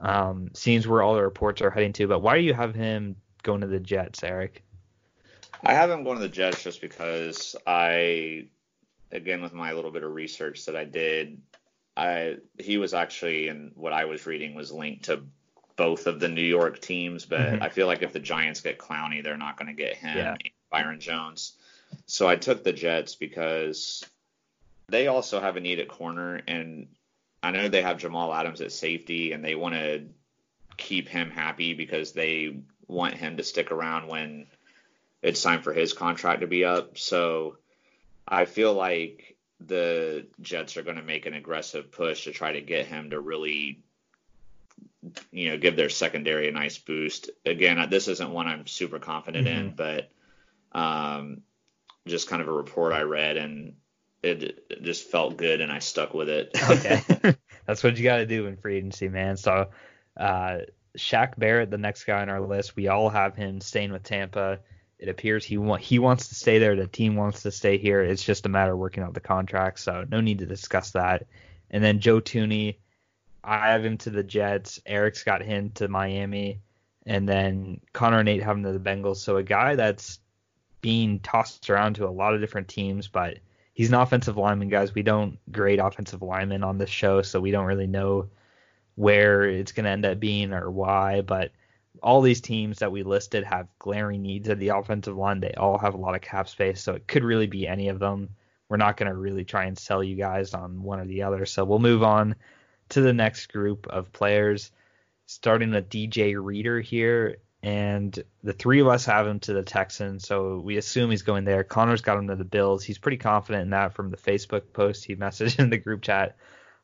[0.00, 2.08] Um, seems where all the reports are heading to.
[2.08, 4.64] But why do you have him going to the Jets, Eric?
[5.62, 8.46] I have him going to the Jets just because I,
[9.12, 11.40] again, with my little bit of research that I did,
[11.96, 15.22] I he was actually and what I was reading was linked to
[15.76, 17.62] both of the New York teams, but mm-hmm.
[17.62, 20.36] I feel like if the Giants get Clowney, they're not going to get him, yeah.
[20.70, 21.52] Byron Jones.
[22.06, 24.04] So I took the Jets because
[24.88, 26.88] they also have a need at corner, and
[27.42, 30.04] I know they have Jamal Adams at safety, and they want to
[30.76, 34.46] keep him happy because they want him to stick around when
[35.22, 36.98] it's time for his contract to be up.
[36.98, 37.56] So
[38.26, 42.60] I feel like the Jets are going to make an aggressive push to try to
[42.60, 43.82] get him to really,
[45.30, 47.30] you know, give their secondary a nice boost.
[47.46, 49.58] Again, this isn't one I'm super confident mm-hmm.
[49.58, 50.10] in, but
[50.72, 51.42] um,
[52.06, 53.74] just kind of a report I read, and
[54.24, 56.50] it, just felt good and I stuck with it.
[56.70, 57.36] okay.
[57.66, 59.36] That's what you got to do in free agency, man.
[59.36, 59.68] So,
[60.16, 60.58] uh,
[60.96, 64.60] Shaq Barrett, the next guy on our list, we all have him staying with Tampa.
[64.98, 66.76] It appears he want he wants to stay there.
[66.76, 68.02] The team wants to stay here.
[68.02, 69.80] It's just a matter of working out the contract.
[69.80, 71.26] So no need to discuss that.
[71.70, 72.76] And then Joe Thuney,
[73.42, 74.80] I have him to the Jets.
[74.86, 76.60] Eric's got him to Miami,
[77.04, 79.16] and then Connor and Nate have him to the Bengals.
[79.16, 80.20] So a guy that's
[80.80, 83.38] being tossed around to a lot of different teams, but
[83.74, 84.94] he's an offensive lineman, guys.
[84.94, 88.28] We don't grade offensive linemen on this show, so we don't really know
[88.94, 91.20] where it's going to end up being or why.
[91.20, 91.50] But
[92.02, 95.40] all these teams that we listed have glaring needs at the offensive line.
[95.40, 97.98] They all have a lot of cap space, so it could really be any of
[97.98, 98.30] them.
[98.68, 101.44] We're not going to really try and sell you guys on one or the other.
[101.44, 102.34] So we'll move on
[102.90, 104.70] to the next group of players,
[105.26, 107.36] starting with DJ Reader here.
[107.64, 111.46] And the three of us have him to the Texans, so we assume he's going
[111.46, 111.64] there.
[111.64, 112.84] Connor's got him to the Bills.
[112.84, 116.36] He's pretty confident in that from the Facebook post he messaged in the group chat.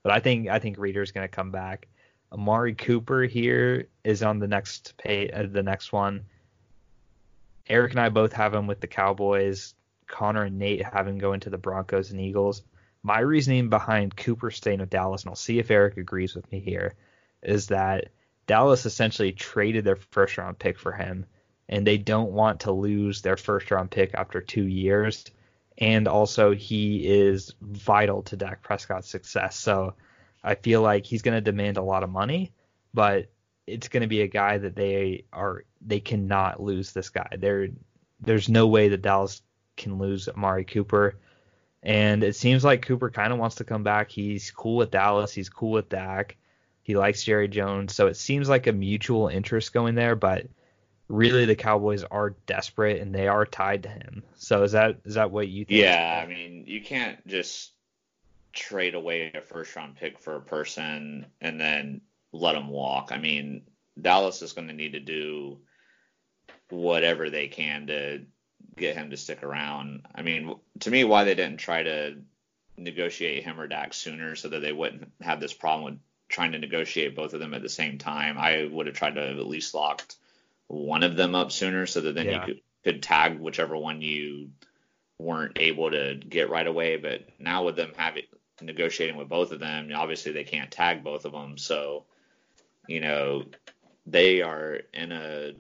[0.02, 1.86] But I think I think Reader's going to come back.
[2.32, 6.24] Amari Cooper here is on the next pay, uh, the next one.
[7.68, 9.74] Eric and I both have him with the Cowboys.
[10.06, 12.62] Connor and Nate have him going to the Broncos and Eagles.
[13.02, 16.60] My reasoning behind Cooper staying with Dallas, and I'll see if Eric agrees with me
[16.60, 16.94] here,
[17.42, 18.08] is that
[18.50, 21.24] Dallas essentially traded their first round pick for him,
[21.68, 25.24] and they don't want to lose their first round pick after two years.
[25.78, 29.54] And also, he is vital to Dak Prescott's success.
[29.54, 29.94] So
[30.42, 32.50] I feel like he's going to demand a lot of money,
[32.92, 33.30] but
[33.68, 37.36] it's going to be a guy that they are they cannot lose this guy.
[37.38, 37.68] There
[38.20, 39.42] there's no way that Dallas
[39.76, 41.14] can lose Amari Cooper.
[41.84, 44.10] And it seems like Cooper kind of wants to come back.
[44.10, 45.32] He's cool with Dallas.
[45.32, 46.36] He's cool with Dak.
[46.82, 47.94] He likes Jerry Jones.
[47.94, 50.46] So it seems like a mutual interest going there, but
[51.08, 54.22] really the Cowboys are desperate and they are tied to him.
[54.36, 55.80] So is that is that what you think?
[55.80, 57.72] Yeah, I mean, you can't just
[58.52, 62.00] trade away a first round pick for a person and then
[62.32, 63.10] let him walk.
[63.12, 63.62] I mean,
[64.00, 65.58] Dallas is going to need to do
[66.70, 68.22] whatever they can to
[68.76, 70.06] get him to stick around.
[70.14, 72.16] I mean, to me, why they didn't try to
[72.76, 75.98] negotiate him or Dak sooner so that they wouldn't have this problem with
[76.30, 78.38] trying to negotiate both of them at the same time.
[78.38, 80.16] I would have tried to have at least locked
[80.68, 82.46] one of them up sooner so that then yeah.
[82.46, 84.50] you could, could tag whichever one you
[85.18, 86.96] weren't able to get right away.
[86.96, 88.24] But now with them having
[88.62, 89.90] negotiating with both of them.
[89.94, 92.04] Obviously, they can't tag both of them, so
[92.86, 93.44] you know
[94.06, 95.52] they are in a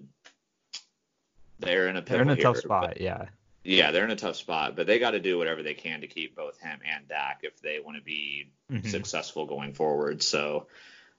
[1.58, 2.88] they're in a they're in a here, tough spot.
[2.88, 3.26] But, yeah,
[3.64, 6.06] yeah, they're in a tough spot, but they got to do whatever they can to
[6.06, 8.86] keep both him and Dak if they want to be mm-hmm.
[8.88, 10.22] successful going forward.
[10.22, 10.66] So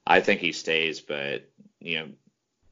[0.06, 1.48] I think he stays, but
[1.80, 2.08] you know.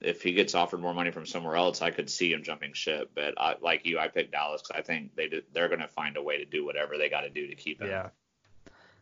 [0.03, 3.11] If he gets offered more money from somewhere else, I could see him jumping ship.
[3.15, 5.89] But I, like you, I picked Dallas because I think they do, they're going to
[5.89, 7.89] find a way to do whatever they got to do to keep him.
[7.89, 8.09] Yeah,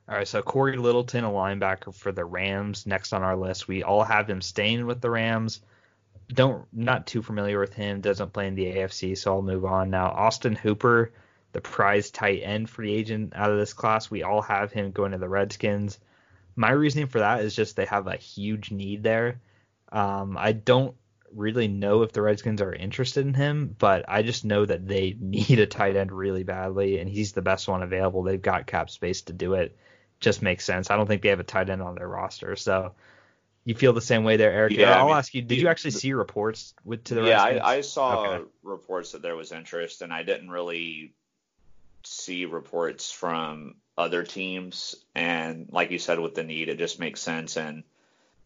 [0.08, 3.68] all right, so Corey Littleton, a linebacker for the Rams, next on our list.
[3.68, 5.60] We all have him staying with the Rams.
[6.32, 8.00] Don't not too familiar with him.
[8.00, 10.06] Doesn't play in the AFC, so I'll move on now.
[10.06, 11.12] Austin Hooper,
[11.52, 14.10] the prize tight end free agent out of this class.
[14.10, 15.98] We all have him going to the Redskins.
[16.54, 19.40] My reasoning for that is just they have a huge need there.
[19.90, 20.94] Um, I don't
[21.32, 25.16] really know if the Redskins are interested in him, but I just know that they
[25.20, 28.22] need a tight end really badly, and he's the best one available.
[28.22, 29.76] They've got cap space to do it
[30.20, 30.90] just makes sense.
[30.90, 32.56] I don't think they have a tight end on their roster.
[32.56, 32.92] So
[33.68, 34.72] you feel the same way there, Eric.
[34.72, 37.28] Yeah, I'll I mean, ask you, did you actually see reports with to the right?
[37.28, 38.44] Yeah, I, I, saw okay.
[38.62, 41.12] reports that there was interest, and I didn't really
[42.02, 44.94] see reports from other teams.
[45.14, 47.58] And like you said, with the need, it just makes sense.
[47.58, 47.84] And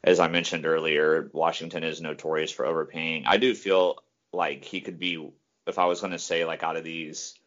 [0.02, 3.24] as I mentioned earlier, Washington is notorious for overpaying.
[3.24, 4.02] I do feel
[4.32, 5.30] like he could be,
[5.68, 7.38] if I was going to say, like out of these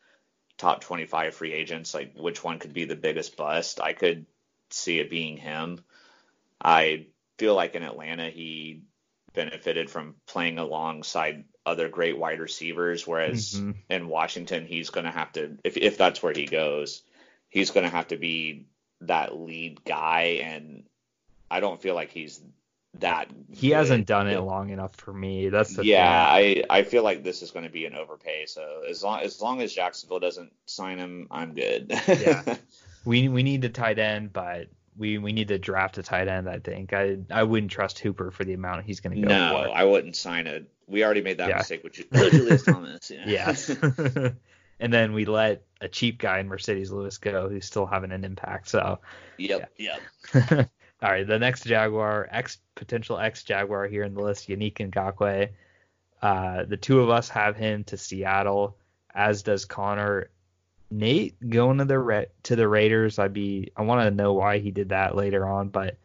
[0.57, 4.25] top 25 free agents, like which one could be the biggest bust, I could
[4.69, 5.81] see it being him.
[6.63, 7.07] I
[7.37, 8.83] feel like in Atlanta he
[9.33, 13.71] benefited from playing alongside other great wide receivers, whereas mm-hmm.
[13.89, 17.03] in Washington he's going to have to, if if that's where he goes,
[17.49, 18.67] he's going to have to be
[19.01, 20.83] that lead guy, and
[21.49, 22.41] I don't feel like he's
[22.99, 23.29] that.
[23.51, 23.75] He good.
[23.75, 25.49] hasn't done it long enough for me.
[25.49, 26.35] That's the yeah.
[26.35, 26.63] Thing.
[26.69, 28.45] I I feel like this is going to be an overpay.
[28.47, 31.91] So as long as long as Jacksonville doesn't sign him, I'm good.
[32.07, 32.57] yeah,
[33.05, 34.67] we we need a tight end, but
[34.97, 36.49] we we need to draft a tight end.
[36.49, 39.63] I think I I wouldn't trust Hooper for the amount he's going to go no,
[39.63, 39.75] for.
[39.75, 40.69] I wouldn't sign it.
[40.87, 41.57] We already made that yeah.
[41.57, 43.09] mistake with Julius Thomas.
[43.09, 43.23] Yeah.
[43.25, 43.69] Yes.
[44.79, 48.23] and then we let a cheap guy in Marcedes Lewis go, who's still having an
[48.23, 48.69] impact.
[48.69, 48.99] So.
[49.37, 49.71] Yep.
[49.77, 49.97] Yeah.
[50.33, 50.69] Yep.
[51.01, 55.49] All right, the next Jaguar, ex potential ex Jaguar here in the list, Yannick Ngakoue.
[56.21, 58.77] Uh, the two of us have him to Seattle,
[59.13, 60.29] as does Connor.
[60.91, 63.19] Nate going to the Ra- to the Raiders.
[63.19, 65.97] I'd be I want to know why he did that later on, but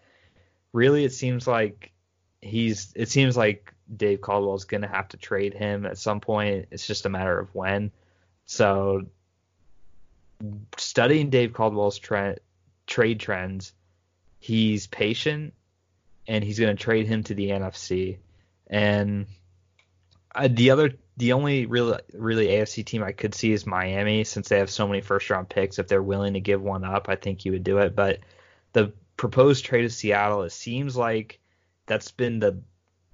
[0.73, 1.93] really it seems like
[2.41, 6.69] he's it seems like Dave Caldwell's going to have to trade him at some point.
[6.71, 7.91] It's just a matter of when.
[8.47, 9.03] So
[10.77, 12.41] studying Dave Caldwell's trend,
[12.87, 13.73] trade trends
[14.41, 15.53] He's patient.
[16.27, 18.19] and he's going to trade him to the NFC.
[18.67, 19.27] And
[20.35, 24.49] uh, the other, the only really, really AFC team I could see is Miami, since
[24.49, 25.79] they have so many first round picks.
[25.79, 27.95] If they're willing to give one up, I think you would do it.
[27.95, 28.21] But
[28.73, 31.39] the proposed trade of Seattle, it seems like
[31.87, 32.63] that's been the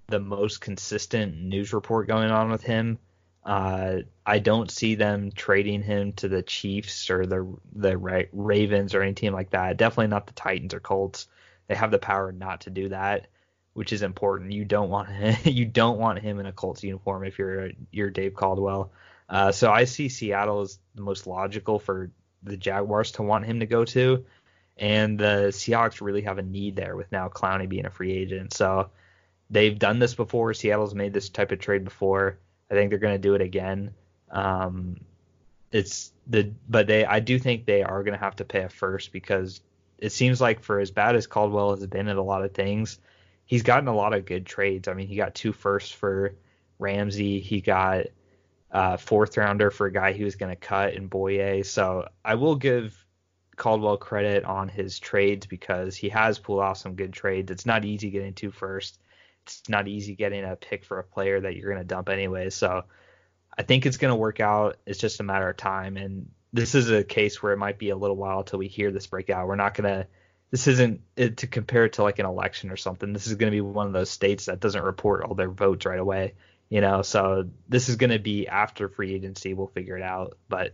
[0.06, 2.98] the most consistent news report going on with him.
[3.44, 8.94] Uh, I don't see them trading him to the Chiefs or the the Ra- Ravens
[8.94, 9.76] or any team like that.
[9.76, 11.26] Definitely not the Titans or Colts.
[11.66, 13.26] They have the power not to do that,
[13.76, 14.52] which is important.
[14.52, 18.08] You don't want him, you don't want him in a Colts uniform if you're you're
[18.08, 18.90] Dave Caldwell.
[19.28, 22.10] Uh, so I see Seattle as the most logical for
[22.42, 24.24] the Jaguars to want him to go to,
[24.78, 28.54] and the Seahawks really have a need there with now Clowney being a free agent.
[28.54, 28.88] So
[29.50, 30.54] they've done this before.
[30.54, 32.38] Seattle's made this type of trade before.
[32.70, 33.92] I think they're going to do it again.
[34.30, 35.00] Um,
[35.70, 38.70] it's the but they I do think they are going to have to pay a
[38.70, 39.60] first because
[39.98, 42.98] it seems like for as bad as Caldwell has been at a lot of things,
[43.46, 44.88] he's gotten a lot of good trades.
[44.88, 46.34] I mean, he got two firsts for
[46.78, 47.40] Ramsey.
[47.40, 48.06] He got
[48.70, 51.64] a fourth rounder for a guy he was going to cut in Bouye.
[51.64, 53.02] So I will give
[53.56, 57.50] Caldwell credit on his trades because he has pulled off some good trades.
[57.50, 59.00] It's not easy getting two first.
[59.44, 62.50] It's not easy getting a pick for a player that you're going to dump anyway.
[62.50, 62.84] So
[63.56, 64.76] I think it's going to work out.
[64.84, 65.96] It's just a matter of time.
[65.96, 68.90] And this is a case where it might be a little while till we hear
[68.90, 69.46] this breakout.
[69.46, 70.06] We're not gonna.
[70.50, 73.12] This isn't it, to compare it to like an election or something.
[73.12, 75.86] This is going to be one of those states that doesn't report all their votes
[75.86, 76.34] right away.
[76.68, 79.54] You know, so this is going to be after free agency.
[79.54, 80.36] We'll figure it out.
[80.48, 80.72] But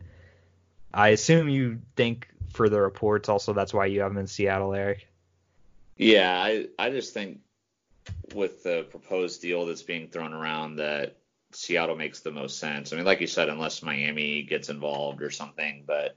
[0.92, 4.74] I assume you think for the reports also that's why you have them in Seattle,
[4.74, 5.06] Eric.
[5.96, 7.40] Yeah, I I just think
[8.34, 11.16] with the proposed deal that's being thrown around that
[11.52, 12.92] Seattle makes the most sense.
[12.92, 15.84] I mean, like you said, unless Miami gets involved or something.
[15.86, 16.16] But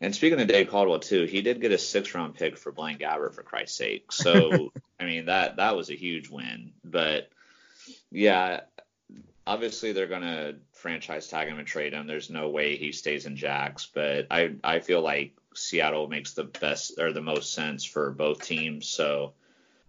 [0.00, 2.98] and speaking of Dave Caldwell too, he did get a six round pick for Blaine
[2.98, 4.12] Gabbert for Christ's sake.
[4.12, 6.72] So I mean that that was a huge win.
[6.84, 7.30] But
[8.10, 8.60] yeah,
[9.46, 12.06] obviously they're gonna franchise tag him and trade him.
[12.06, 13.88] There's no way he stays in Jacks.
[13.92, 18.44] But I I feel like Seattle makes the best or the most sense for both
[18.44, 18.88] teams.
[18.88, 19.32] So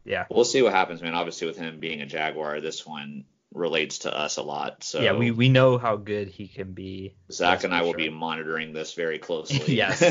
[0.06, 1.14] yeah, we'll see what happens, man.
[1.14, 4.84] Obviously with him being a Jaguar, this one relates to us a lot.
[4.84, 7.16] So yeah, we we know how good he can be.
[7.32, 9.76] Zach and I will be monitoring this very closely.
[9.76, 10.02] yes,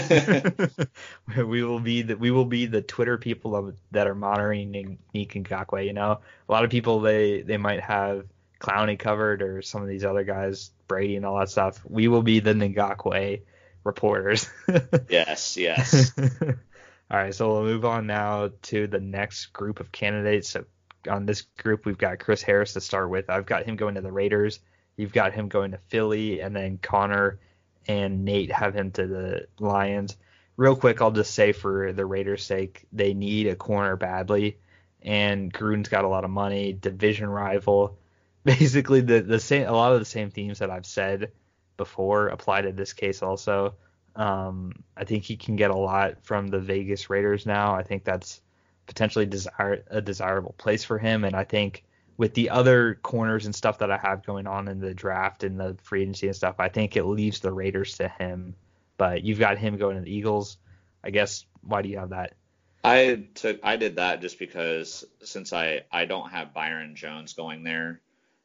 [1.37, 5.33] we will be the we will be the Twitter people of, that are monitoring Nick
[5.33, 5.85] Ngakoue.
[5.85, 8.27] You know, a lot of people they they might have
[8.61, 11.81] Clowney covered or some of these other guys, Brady and all that stuff.
[11.85, 13.43] We will be the Ngakoue
[13.85, 14.49] reporters.
[15.09, 16.13] yes, yes.
[16.19, 20.51] all right, so we'll move on now to the next group of candidates.
[20.51, 20.65] So
[21.09, 23.31] on this group, we've got Chris Harris to start with.
[23.31, 24.61] I've got him going to the Raiders.
[24.97, 27.39] You've got him going to Philly, and then Connor
[27.87, 30.17] and Nate have him to the Lions.
[30.57, 34.59] Real quick, I'll just say for the Raiders' sake, they need a corner badly,
[35.03, 37.99] and Gruden's got a lot of money, division rival.
[38.45, 41.33] Basically, the the same a lot of the same themes that I've said
[41.77, 43.75] before apply to this case also.
[44.17, 47.75] Um, I think he can get a lot from the Vegas Raiders now.
[47.75, 48.41] I think that's
[48.89, 51.25] potentially desire a desirable place for him.
[51.25, 51.85] And I think
[52.17, 55.61] with the other corners and stuff that I have going on in the draft and
[55.61, 58.57] the free agency and stuff, I think it leaves the Raiders to him.
[58.97, 60.59] But you've got him going to the Eagles.
[61.05, 62.35] I guess why do you have that?
[62.83, 67.63] I took I did that just because since I I don't have Byron Jones going
[67.63, 68.01] there,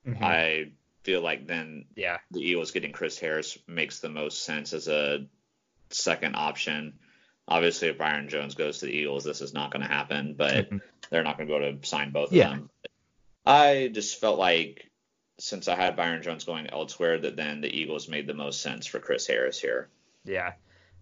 [0.07, 0.23] mm-hmm.
[0.23, 0.71] I
[1.03, 5.25] feel like then yeah the Eagles getting Chris Harris makes the most sense as a
[5.89, 6.99] second option.
[7.47, 10.53] Obviously, if Byron Jones goes to the Eagles, this is not going to happen, but
[10.53, 10.77] mm-hmm.
[11.09, 12.49] they're not going to able to sign both of yeah.
[12.49, 12.69] them.
[13.45, 14.89] I just felt like
[15.39, 18.85] since I had Byron Jones going elsewhere, that then the Eagles made the most sense
[18.85, 19.89] for Chris Harris here.
[20.23, 20.53] Yeah,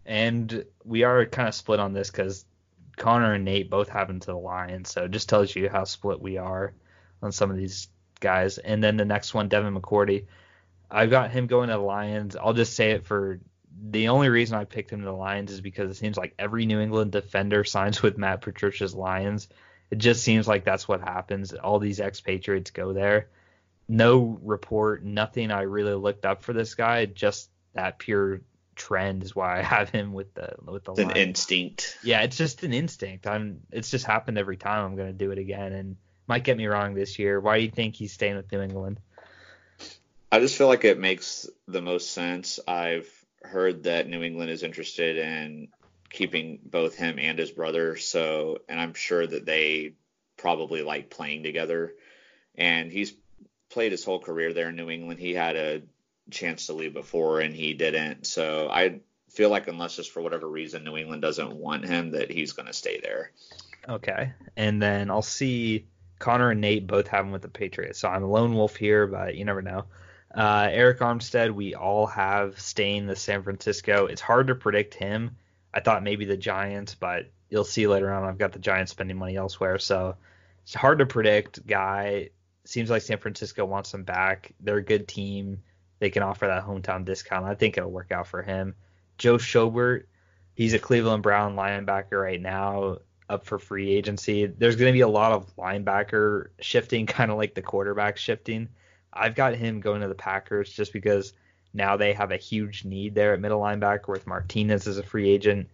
[0.05, 2.45] and we are kind of split on this because
[2.97, 6.19] Connor and Nate both him to the Lions, so it just tells you how split
[6.21, 6.73] we are
[7.21, 7.87] on some of these
[8.19, 8.57] guys.
[8.57, 10.25] And then the next one, Devin McCourty,
[10.89, 12.35] I've got him going to the Lions.
[12.35, 13.39] I'll just say it for
[13.79, 16.65] the only reason I picked him to the Lions is because it seems like every
[16.65, 19.47] New England defender signs with Matt Patricia's Lions.
[19.89, 21.53] It just seems like that's what happens.
[21.53, 23.27] All these expatriates go there.
[23.87, 27.05] No report, nothing I really looked up for this guy.
[27.05, 28.41] Just that pure
[28.75, 30.91] trend is why I have him with the with the.
[30.93, 31.97] It's an instinct.
[32.03, 33.27] Yeah, it's just an instinct.
[33.27, 33.61] I'm.
[33.71, 34.85] It's just happened every time.
[34.85, 35.97] I'm gonna do it again, and
[36.27, 37.39] might get me wrong this year.
[37.39, 39.01] Why do you think he's staying with New England?
[40.31, 42.61] I just feel like it makes the most sense.
[42.65, 43.09] I've
[43.41, 45.69] heard that New England is interested in
[46.09, 47.97] keeping both him and his brother.
[47.97, 49.93] So, and I'm sure that they
[50.37, 51.93] probably like playing together.
[52.55, 53.13] And he's
[53.69, 55.19] played his whole career there in New England.
[55.19, 55.81] He had a
[56.29, 58.27] chance to leave before and he didn't.
[58.27, 62.29] So I feel like unless just for whatever reason New England doesn't want him, that
[62.29, 63.31] he's going to stay there.
[63.87, 64.33] Okay.
[64.55, 65.85] And then I'll see
[66.19, 69.07] Connor and Nate both have him with the Patriots, so I'm a lone wolf here,
[69.07, 69.85] but you never know.
[70.33, 74.05] Uh, Arik Armstead, we all have staying the San Francisco.
[74.05, 75.35] It's hard to predict him.
[75.73, 78.23] I thought maybe the Giants, but you'll see later on.
[78.23, 80.15] I've got the Giants spending money elsewhere, so
[80.63, 81.65] it's hard to predict.
[81.67, 82.29] Guy
[82.63, 84.53] seems like San Francisco wants him back.
[84.59, 85.61] They're a good team.
[85.99, 87.45] They can offer that hometown discount.
[87.45, 88.75] I think it'll work out for him.
[89.17, 90.05] Joe Schobert,
[90.55, 94.45] he's a Cleveland Brown linebacker right now, up for free agency.
[94.45, 98.69] There's going to be a lot of linebacker shifting, kind of like the quarterback shifting.
[99.13, 101.33] I've got him going to the Packers just because
[101.73, 105.29] now they have a huge need there at middle linebacker with Martinez as a free
[105.29, 105.69] agent.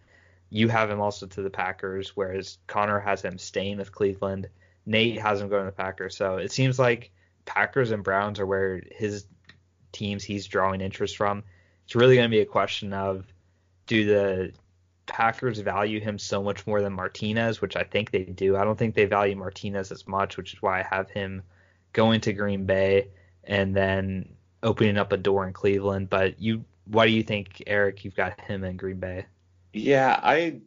[0.50, 4.48] You have him also to the Packers, whereas Connor has him staying with Cleveland.
[4.86, 6.16] Nate has him going to the Packers.
[6.16, 7.12] So it seems like
[7.46, 9.26] Packers and Browns are where his
[9.92, 11.44] teams he's drawing interest from.
[11.86, 13.26] It's really going to be a question of
[13.88, 14.54] do the
[15.06, 18.58] Packers value him so much more than Martinez, which I think they do.
[18.58, 21.44] I don't think they value Martinez as much, which is why I have him
[21.94, 23.08] going to Green Bay
[23.48, 26.10] and then opening up a door in Cleveland.
[26.10, 29.26] But you, why do you think, Eric, you've got him in Green Bay?
[29.74, 30.62] Yeah, I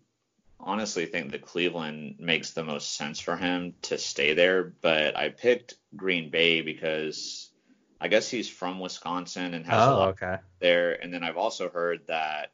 [0.58, 5.28] honestly think that Cleveland makes the most sense for him to stay there, but I
[5.28, 7.50] picked Green Bay because
[8.00, 10.36] I guess he's from Wisconsin and has oh, a lot okay.
[10.58, 10.92] there.
[11.02, 12.52] And then I've also heard that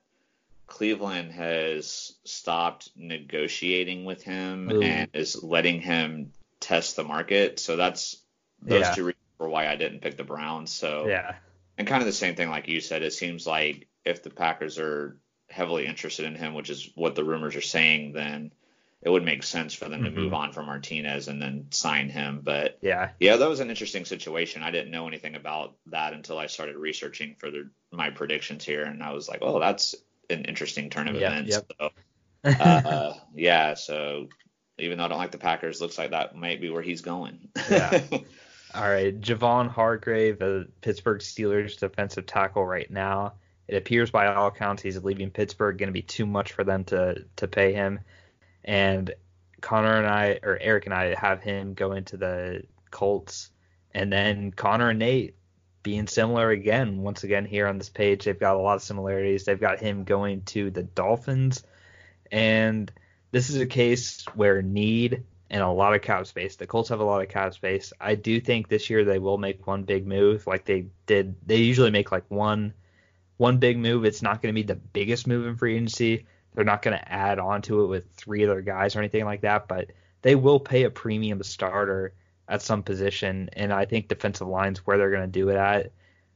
[0.67, 4.83] Cleveland has stopped negotiating with him Ooh.
[4.83, 7.61] and is letting him test the market.
[7.61, 8.17] So that's
[8.63, 8.95] those Yeah.
[8.95, 10.73] two reasons for why I didn't pick the Browns.
[10.73, 11.35] So Yeah.
[11.79, 13.03] and kind of the same thing like you said.
[13.03, 15.19] It seems like if the Packers are
[15.51, 18.51] heavily interested in him, which is what the rumors are saying, then
[19.03, 20.05] it would make sense for them Mhm.
[20.07, 22.41] to move on from Martinez and then sign him.
[22.43, 23.11] But Yeah.
[23.21, 24.63] yeah, that was an interesting situation.
[24.63, 28.85] I didn't know anything about that until I started researching for the, my predictions here,
[28.85, 29.95] and I was like, oh, that's
[30.31, 31.51] an interesting turn of Yep, events.
[31.53, 31.73] yep.
[31.81, 31.91] So,
[32.61, 34.29] uh, yeah, so
[34.79, 37.49] even though I don't like the Packers, looks like that might be where he's going.
[37.71, 38.01] Yeah.
[38.77, 43.33] All right, Javon Hargrave, a Pittsburgh Steelers defensive tackle right now.
[43.69, 46.85] It appears by all accounts he's leaving Pittsburgh, going to be too much for them
[46.85, 48.01] to to pay him.
[48.65, 49.15] And
[49.63, 53.51] Connor and I, or Eric and I, have him go into the Colts,
[53.95, 55.37] and then Connor and Nate
[55.83, 57.01] being similar again.
[57.03, 59.47] Once again, here on this page, they've got a lot of similarities.
[59.47, 61.65] They've got him going to the Dolphins,
[62.31, 62.93] and
[63.31, 66.57] this is a case where need and a lot of cap space.
[66.57, 67.93] The Colts have a lot of cap space.
[68.01, 71.37] I do think this year they will make one big move, like they did.
[71.47, 72.75] They usually make like one
[73.37, 74.05] one big move.
[74.05, 76.27] It's not going to be the biggest move in free agency.
[76.55, 79.43] They're not going to add on to it with three other guys or anything like
[79.43, 79.91] that, but
[80.23, 82.15] they will pay a premium starter
[82.49, 85.93] at some position, and I think defensive line's where they're going to do it at.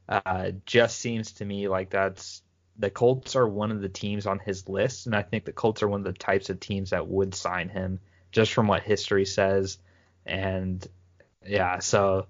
[0.07, 2.43] Uh, just seems to me like that's
[2.77, 5.83] the Colts are one of the teams on his list, and I think the Colts
[5.83, 7.99] are one of the types of teams that would sign him
[8.31, 9.77] just from what history says.
[10.25, 10.85] And
[11.45, 12.27] yeah, so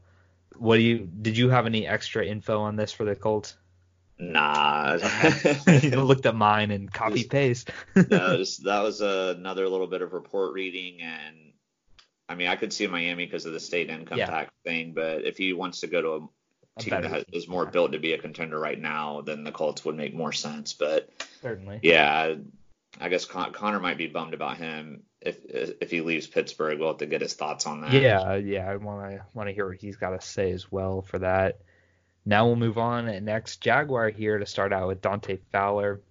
[0.57, 3.55] what do you did you have any extra info on this for the Colts?
[4.21, 4.97] nah.
[5.81, 7.71] you looked at mine and copy paste.
[7.95, 11.53] no, just, that was another little bit of report reading, and
[12.29, 14.27] I mean, I could see Miami because of the state income Yeah.
[14.27, 16.27] tax thing, but if he wants to go to a
[16.77, 17.71] A team that has, is more yeah.
[17.71, 20.73] built to be a contender right now, then the Colts would make more sense.
[20.73, 21.09] But
[21.41, 21.79] Certainly.
[21.81, 22.35] yeah,
[22.99, 26.79] I guess Con- Connor might be bummed about him if if he leaves Pittsburgh.
[26.79, 27.93] We'll have to get his thoughts on that.
[27.93, 31.01] Yeah, yeah, I want to want to hear what he's got to say as well
[31.01, 31.59] for that.
[32.25, 33.23] Now we'll move on.
[33.23, 36.01] Next, Jaguar here to start out with Dante Fowler.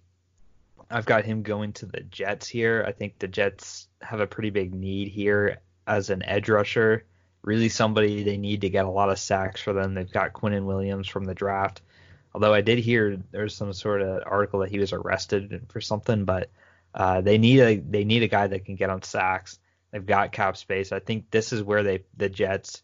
[0.90, 2.84] I've got him going to the Jets here.
[2.86, 7.04] I think the Jets have a pretty big need here as an edge rusher.
[7.42, 9.94] Really, somebody they need to get a lot of sacks for them.
[9.94, 11.80] They've got Quinnen Williams from the draft.
[12.34, 16.24] Although I did hear there's some sort of article that he was arrested for something,
[16.24, 16.50] but
[16.95, 19.59] uh, they need a they need a guy that can get on sacks.
[19.91, 20.93] They've got cap space.
[20.93, 22.82] I think this is where they the Jets.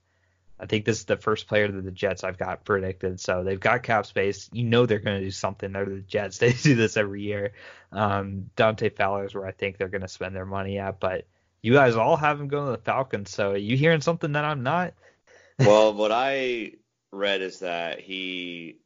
[0.58, 3.20] I think this is the first player that the Jets I've got predicted.
[3.20, 4.48] So they've got cap space.
[4.52, 5.70] You know they're going to do something.
[5.70, 6.38] They're the Jets.
[6.40, 7.52] They do this every year.
[7.92, 10.98] Um, Dante Fowler is where I think they're going to spend their money at.
[10.98, 11.26] But
[11.62, 13.30] you guys all have him going to the Falcons.
[13.30, 14.94] So are you hearing something that I'm not?
[15.58, 16.72] well, what I
[17.12, 18.78] read is that he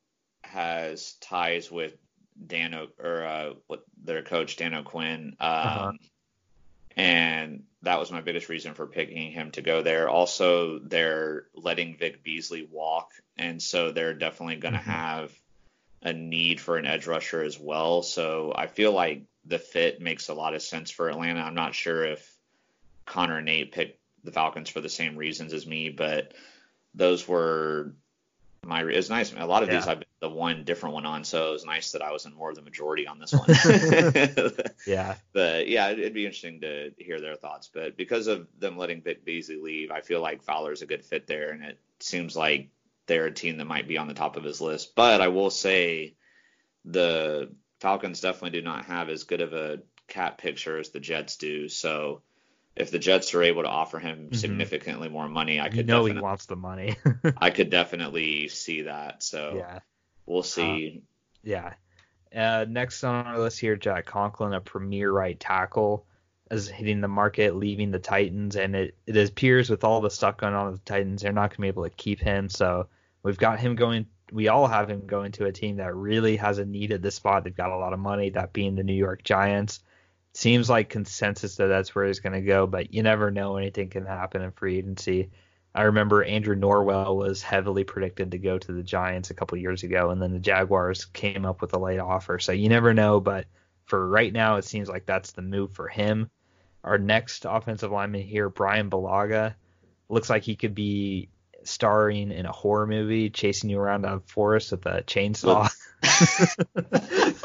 [0.43, 1.97] has ties with
[2.45, 5.93] Dan o- or uh, what their coach Dan O'Quinn, um, Uh-huh.
[6.97, 10.09] and that was my biggest reason for picking him to go there.
[10.09, 14.85] Also, they're letting Vic Beasley walk, and so they're definitely going to Mhm.
[14.85, 15.33] have
[16.03, 18.03] a need for an edge rusher as well.
[18.03, 21.41] So I feel like the fit makes a lot of sense for Atlanta.
[21.41, 22.37] I'm not sure if
[23.07, 26.35] Connor and Nate picked the Falcons for the same reasons as me, but
[26.95, 27.95] those were
[28.65, 28.85] my.
[28.85, 29.33] It's nice.
[29.33, 31.93] A lot of these I've been the one different one on, so it was nice
[31.93, 33.49] that I was in more of the majority on this one.
[34.87, 35.15] yeah.
[35.33, 37.71] But yeah, it'd be interesting to hear their thoughts.
[37.73, 41.27] But because of them letting Vic Beasley leave, I feel like Fowler's a good fit
[41.27, 42.69] there, and it seems like
[43.07, 44.95] they're a team that might be on the top of his list.
[44.95, 46.15] But I will say
[46.85, 47.51] the
[47.81, 51.69] Falcons definitely do not have as good of a cap picture as the Jets do.
[51.69, 52.21] So
[52.77, 54.35] if the Jets are able to offer him mm-hmm.
[54.35, 56.97] significantly more money, I could you know he wants the money.
[57.39, 59.23] I could definitely see that.
[59.23, 59.79] So yeah,
[60.31, 60.97] we'll see.
[60.97, 61.01] Uh,
[61.43, 61.75] yeah.
[62.35, 66.07] Uh, next on our list here, Jack Conklin, a premier right tackle,
[66.51, 70.37] is hitting the market, leaving the Titans, and it, it appears with all the stuff
[70.37, 72.49] going on with the Titans, they're not going to be able to keep him.
[72.49, 72.87] So
[73.23, 74.07] we've got him going.
[74.33, 77.17] We all have him going to a team that really has a need at this
[77.17, 77.43] spot.
[77.43, 79.81] They've got a lot of money, that being the New York Giants
[80.33, 83.57] seems like consensus that that's where he's going to go, but you never know.
[83.57, 85.31] Anything can happen in free agency.
[85.75, 89.83] I remember Andrew Norwell was heavily predicted to go to the Giants a couple years
[89.85, 92.39] ago, and then the Jaguars came up with a late offer.
[92.39, 93.47] So you never know, but
[93.87, 96.31] for right now, it seems like that's the move for him.
[96.83, 99.55] Our next offensive lineman here, Bryan Bulaga,
[100.09, 101.29] looks like he could be
[101.63, 105.71] starring in a horror movie, chasing you around a forest with a chainsaw.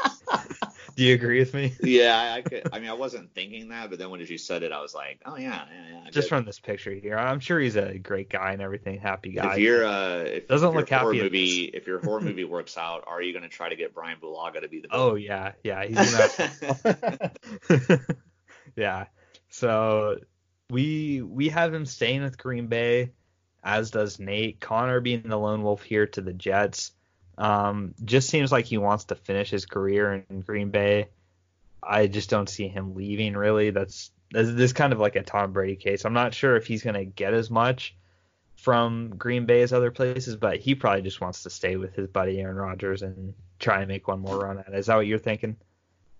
[0.96, 1.74] Do you agree with me?
[1.82, 2.68] Yeah, I, I, could.
[2.72, 5.20] I mean, I wasn't thinking that, but then when you said it, I was like,
[5.26, 6.10] oh yeah, yeah, yeah.
[6.10, 9.54] Just from this picture here, I'm sure he's a great guy and everything, happy guy.
[9.54, 11.20] If you're, uh, if doesn't if look happy.
[11.20, 14.18] Movie, if your horror movie works out, are you going to try to get Bryan
[14.20, 14.88] Bulaga to be the?
[14.90, 17.98] Oh yeah, yeah, he's gonna.
[18.76, 19.06] yeah.
[19.50, 20.18] So
[20.70, 23.12] we we have him staying with Green Bay,
[23.62, 24.60] as does Nate.
[24.60, 26.92] Connor being the lone wolf here to the Jets.
[27.38, 31.08] Um, just seems like he wants to finish his career in Green Bay.
[31.82, 33.70] I just don't see him leaving really.
[33.70, 36.04] That's this is kind of like a Tom Brady case.
[36.04, 37.94] I'm not sure if he's going to get as much
[38.56, 42.08] from Green Bay as other places, but he probably just wants to stay with his
[42.08, 44.74] buddy Aaron Rodgers and try and make one more run at it.
[44.74, 45.56] Is that what you're thinking?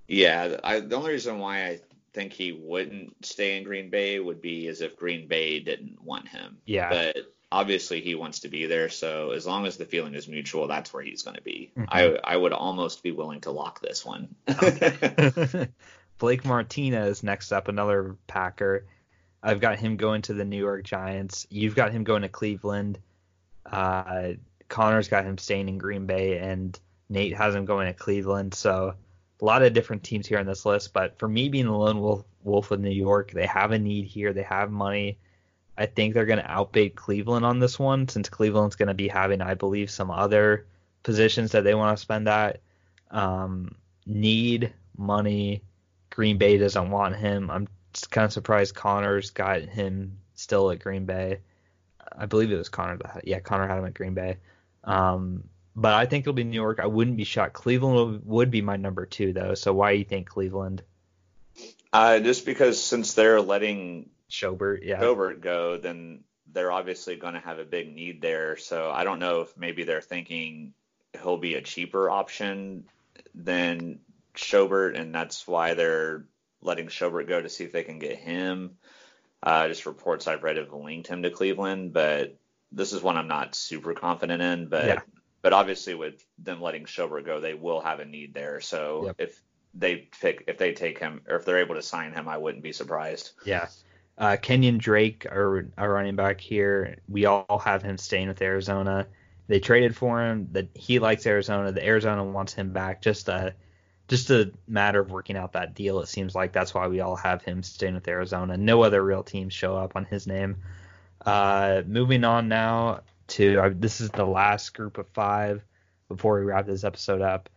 [0.06, 1.80] Yeah, I, the only reason why I
[2.12, 6.28] think he wouldn't stay in Green Bay would be as if Green Bay didn't want
[6.28, 6.58] him.
[6.64, 6.90] Yeah.
[6.90, 7.16] But
[7.50, 8.88] obviously he wants to be there.
[8.88, 11.72] So as long as the feeling is mutual, that's where he's going to be.
[11.76, 11.88] Mm-hmm.
[11.88, 14.34] I I would almost be willing to lock this one.
[16.18, 18.86] Blake Martinez next up, another Packer.
[19.42, 21.46] I've got him going to the New York Giants.
[21.50, 22.98] You've got him going to Cleveland.
[23.64, 24.32] Uh,
[24.68, 26.78] Connor's got him staying in Green Bay, and
[27.08, 28.54] Nate has him going to Cleveland.
[28.54, 28.94] So
[29.40, 30.92] a lot of different teams here on this list.
[30.92, 34.06] But for me being the lone wolf, wolf of New York, they have a need
[34.06, 34.32] here.
[34.32, 35.18] They have money.
[35.78, 39.08] I think they're going to outbid Cleveland on this one since Cleveland's going to be
[39.08, 40.66] having, I believe, some other
[41.02, 42.60] positions that they want to spend at.
[43.10, 43.74] Um,
[44.06, 45.62] need money.
[46.10, 47.50] Green Bay doesn't want him.
[47.50, 47.68] I'm
[48.10, 51.40] kind of surprised Connor's got him still at Green Bay.
[52.16, 54.38] I believe it was Connor that yeah Connor had him at Green Bay.
[54.84, 56.80] Um, but I think it'll be New York.
[56.80, 57.52] I wouldn't be shocked.
[57.52, 59.54] Cleveland would be my number two though.
[59.54, 60.82] So why do you think Cleveland?
[61.92, 65.00] Uh, just because since they're letting Schobert, yeah.
[65.00, 68.56] Schobert go, then they're obviously going to have a big need there.
[68.56, 70.74] So I don't know if maybe they're thinking
[71.22, 72.84] he'll be a cheaper option
[73.34, 74.00] than
[74.34, 76.24] Schobert, and that's why they're
[76.60, 78.76] letting Schobert go to see if they can get him.
[79.42, 82.36] Uh, just reports I've read have linked him to Cleveland, but
[82.72, 84.68] this is one I'm not super confident in.
[84.68, 85.00] But yeah.
[85.42, 88.60] but obviously with them letting Schobert go, they will have a need there.
[88.60, 89.16] So yep.
[89.18, 89.40] if
[89.74, 92.62] they pick if they take him or if they're able to sign him, I wouldn't
[92.62, 93.32] be surprised.
[93.44, 93.68] Yeah.
[94.18, 99.06] Uh, Kenyon Drake, our, our running back here, we all have him staying with Arizona.
[99.48, 100.48] They traded for him.
[100.52, 101.72] That he likes Arizona.
[101.72, 103.02] The Arizona wants him back.
[103.02, 103.54] Just a
[104.08, 106.00] just a matter of working out that deal.
[106.00, 108.56] It seems like that's why we all have him staying with Arizona.
[108.56, 110.56] No other real teams show up on his name.
[111.24, 115.62] Uh, moving on now to uh, this is the last group of five
[116.08, 117.48] before we wrap this episode up.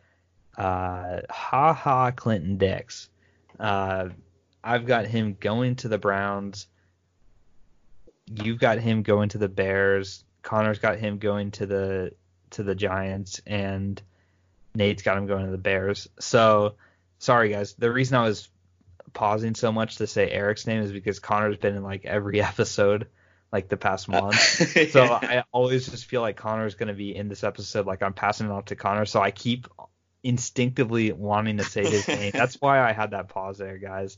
[0.58, 3.10] Uh, ha ha, Clinton Dix.
[3.60, 4.10] Uh,
[4.64, 6.68] I've got him going to the Browns.
[8.28, 10.24] You've got him going to the Bears.
[10.42, 12.12] Connor's got him going to the
[12.52, 14.02] to the Giants, and
[14.74, 16.08] Nate's got him going to the Bears.
[16.20, 16.76] So
[17.18, 17.74] sorry guys.
[17.74, 18.50] The reason I was
[19.14, 23.08] pausing so much to say Eric's name is because Connor's been in like every episode
[23.52, 24.40] like the past uh, month.
[24.92, 27.86] so I always just feel like Connor's gonna be in this episode.
[27.86, 29.06] Like I'm passing it off to Connor.
[29.06, 29.68] So I keep
[30.24, 32.32] instinctively wanting to say his name.
[32.34, 34.18] That's why I had that pause there, guys.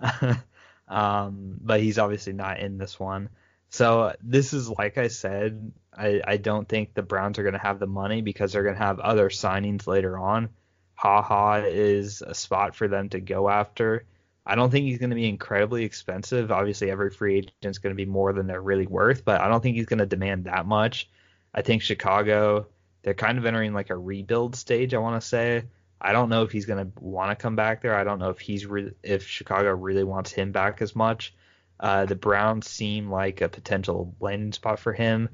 [0.88, 3.28] um, but he's obviously not in this one.
[3.70, 7.58] So this is like I said, I, I don't think the Browns are going to
[7.58, 10.48] have the money because they're going to have other signings later on.
[10.94, 14.04] Ha ha is a spot for them to go after.
[14.46, 16.50] I don't think he's going to be incredibly expensive.
[16.50, 19.48] Obviously, every free agent is going to be more than they're really worth, but I
[19.48, 21.10] don't think he's going to demand that much.
[21.52, 22.66] I think Chicago,
[23.02, 24.94] they're kind of entering like a rebuild stage.
[24.94, 25.64] I want to say.
[26.00, 27.94] I don't know if he's going to want to come back there.
[27.94, 31.34] I don't know if he's re- if Chicago really wants him back as much.
[31.80, 35.28] Uh, the Browns seem like a potential landing spot for him.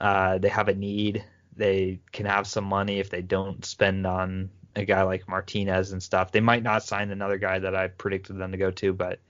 [0.00, 1.24] Uh, they have a need.
[1.56, 6.02] They can have some money if they don't spend on a guy like Martinez and
[6.02, 6.32] stuff.
[6.32, 9.20] They might not sign another guy that I predicted them to go to, but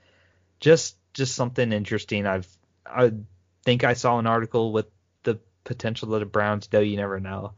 [0.61, 2.27] just just something interesting.
[2.27, 2.49] I've
[2.87, 3.13] I
[3.65, 4.87] think I saw an article with
[5.25, 6.83] the potential that the Browns do.
[6.83, 7.53] You never know,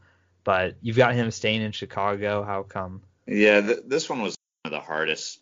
[0.45, 2.43] but you've got him staying in Chicago.
[2.43, 3.01] How come?
[3.27, 5.41] Yeah, th- this one was one of the hardest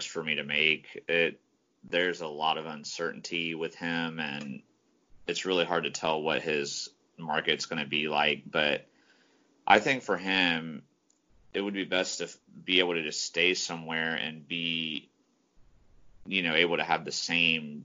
[0.00, 1.04] for me to make.
[1.08, 1.40] It
[1.90, 4.62] there's a lot of uncertainty with him, and
[5.26, 6.88] it's really hard to tell what his
[7.18, 8.44] market's going to be like.
[8.50, 8.86] But
[9.66, 10.82] I think for him,
[11.52, 12.28] it would be best to
[12.64, 15.10] be able to just stay somewhere and be,
[16.26, 17.84] you know, able to have the same.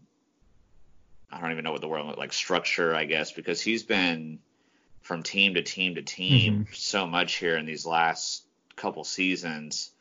[1.31, 4.39] I don't even know what the word like structure, I guess, because he's been
[5.01, 6.73] from team to team to team mm-hmm.
[6.73, 8.43] so much here in these last
[8.75, 9.91] couple seasons.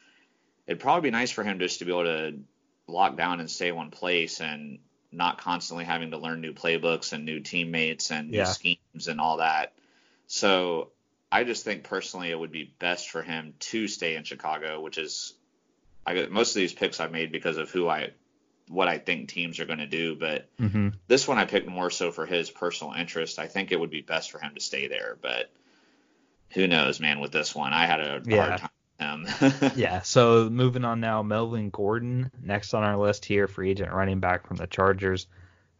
[0.66, 2.38] It'd probably be nice for him just to be able to
[2.86, 4.78] lock down and stay one place and
[5.11, 8.44] not constantly having to learn new playbooks and new teammates and yeah.
[8.44, 9.72] new schemes and all that.
[10.26, 10.90] So
[11.32, 14.99] I just think personally it would be best for him to stay in Chicago, which
[14.99, 15.34] is
[16.07, 18.11] I got most of these picks I made because of who I
[18.69, 20.91] what I think teams are going to do, but mm-hmm.
[21.07, 23.39] this one I picked more so for his personal interest.
[23.39, 25.51] I think it would be best for him to stay there, but
[26.51, 27.21] who knows, man?
[27.21, 28.47] With this one, I had a yeah.
[28.47, 28.73] hard time.
[29.77, 30.03] yeah.
[30.03, 34.47] So moving on now, Melvin Gordon next on our list here, free agent running back
[34.47, 35.27] from the Chargers.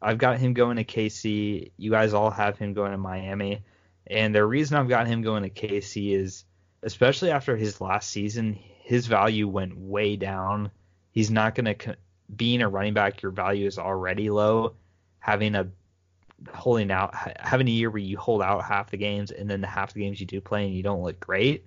[0.01, 1.72] I've got him going to KC.
[1.76, 3.64] You guys all have him going to Miami.
[4.07, 6.45] And the reason I've got him going to KC is,
[6.82, 10.70] especially after his last season, his value went way down.
[11.11, 11.97] He's not going to,
[12.35, 14.74] being a running back, your value is already low.
[15.20, 15.68] Having a,
[16.53, 19.66] holding out, having a year where you hold out half the games and then the
[19.66, 21.64] half the games you do play and you don't look great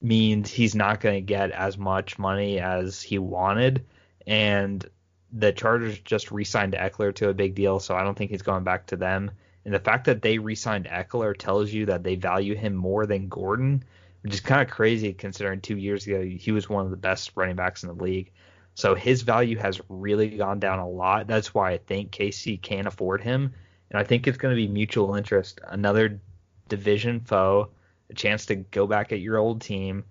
[0.00, 3.84] means he's not going to get as much money as he wanted.
[4.26, 4.84] And
[5.32, 8.42] the Chargers just re signed Ekeler to a big deal, so I don't think he's
[8.42, 9.30] going back to them.
[9.64, 13.28] And the fact that they re-signed Ekeler tells you that they value him more than
[13.28, 13.84] Gordon,
[14.22, 17.32] which is kind of crazy considering two years ago he was one of the best
[17.36, 18.32] running backs in the league.
[18.74, 21.26] So his value has really gone down a lot.
[21.26, 23.52] That's why I think KC can't afford him.
[23.90, 25.60] And I think it's going to be mutual interest.
[25.66, 26.20] Another
[26.68, 27.68] division foe,
[28.10, 30.04] a chance to go back at your old team,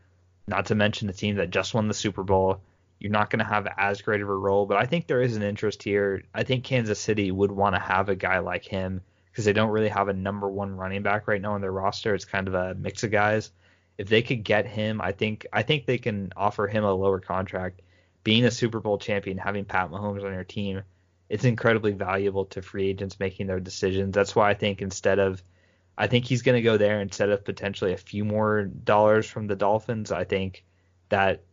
[0.48, 2.62] not to mention the team that just won the Super Bowl.
[3.00, 5.36] You're not going to have as great of a role, but I think there is
[5.36, 6.24] an interest here.
[6.36, 9.02] I think Kansas City would want to have a guy like him
[9.32, 12.14] because they don't really have a number one running back right now on their roster.
[12.14, 13.52] It's kind of a mix of guys.
[13.98, 17.20] If they could get him, I think I think they can offer him a lower
[17.20, 17.82] contract.
[18.24, 20.84] Being a Super Bowl champion, having Pat Mahomes on your team,
[21.30, 24.14] it's incredibly valuable to free agents making their decisions.
[24.14, 25.42] That's why I think instead of
[25.98, 29.48] I think he's going to go there instead of potentially a few more dollars from
[29.48, 30.12] the Dolphins.
[30.12, 30.64] I think
[31.10, 31.44] that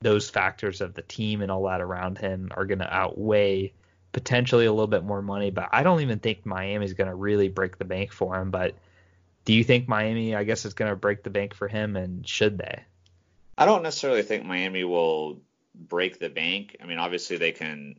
[0.00, 3.72] those factors of the team and all that around him are going to outweigh
[4.12, 7.48] potentially a little bit more money, but I don't even think Miami's going to really
[7.48, 8.50] break the bank for him.
[8.50, 8.74] But
[9.44, 12.26] do you think Miami, I guess, is going to break the bank for him, and
[12.26, 12.82] should they?
[13.56, 15.40] I don't necessarily think Miami will
[15.74, 16.76] break the bank.
[16.82, 17.96] I mean, obviously they can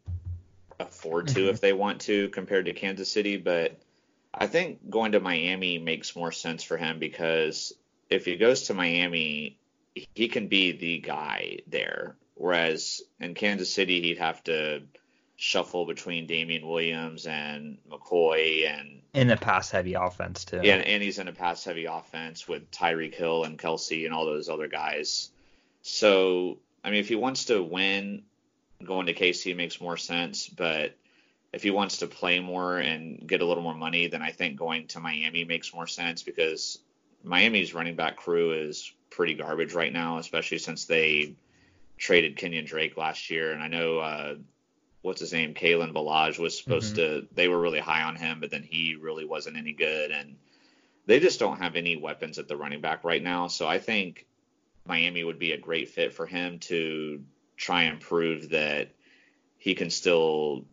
[0.80, 1.50] afford to mm-hmm.
[1.50, 3.80] if they want to compared to Kansas City, but
[4.34, 7.74] I think going to Miami makes more sense for him because
[8.10, 9.60] if he goes to Miami,
[10.16, 12.16] he can be the guy there.
[12.36, 14.84] Whereas in Kansas City, he'd have to
[15.36, 20.62] shuffle between Damien Williams and McCoy and in a pass heavy offense too.
[20.64, 24.26] Yeah, and he's in a pass heavy offense with Tyreek Hill and Kelce and all
[24.26, 25.30] those other guys.
[25.82, 28.24] So I mean, if he wants to win,
[28.84, 30.48] going to KC makes more sense.
[30.48, 30.96] But
[31.52, 34.58] if he wants to play more and get a little more money, then I think
[34.58, 36.80] going to Miami makes more sense because
[37.24, 41.36] Miami's running back crew is pretty garbage right now, especially since they
[41.98, 43.54] traded Kenyon Drake last year.
[43.54, 44.36] And I know uh,
[45.04, 47.26] what's his name, Kalen Ballage was supposed mm-hmm.
[47.26, 47.28] to.
[47.34, 50.36] They were really high on him, but then he really wasn't any good, and
[51.06, 53.48] they just don't have any weapons at the running back right now.
[53.48, 54.26] So I think
[54.86, 57.24] Miami would be a great fit for him to
[57.56, 58.90] try and prove that
[59.58, 60.66] he can still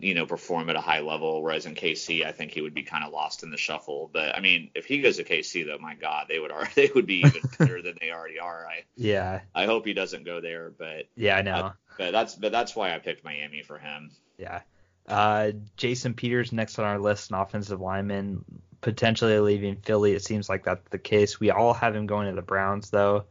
[0.00, 1.42] you know, perform at a high level.
[1.42, 4.10] Whereas in KC, I think he would be kind of lost in the shuffle.
[4.12, 6.90] But I mean, if he goes to KC, though, my God, they would already, they
[6.94, 8.66] would be even better than they already are.
[8.66, 9.40] I yeah.
[9.54, 11.54] I hope he doesn't go there, but yeah, I know.
[11.54, 14.10] Uh, but that's but that's why I picked Miami for him.
[14.38, 14.60] Yeah.
[15.06, 18.44] Uh, Jason Peters next on our list, an offensive lineman,
[18.80, 20.12] potentially leaving Philly.
[20.12, 21.38] It seems like that's the case.
[21.40, 23.24] We all have him going to the Browns though,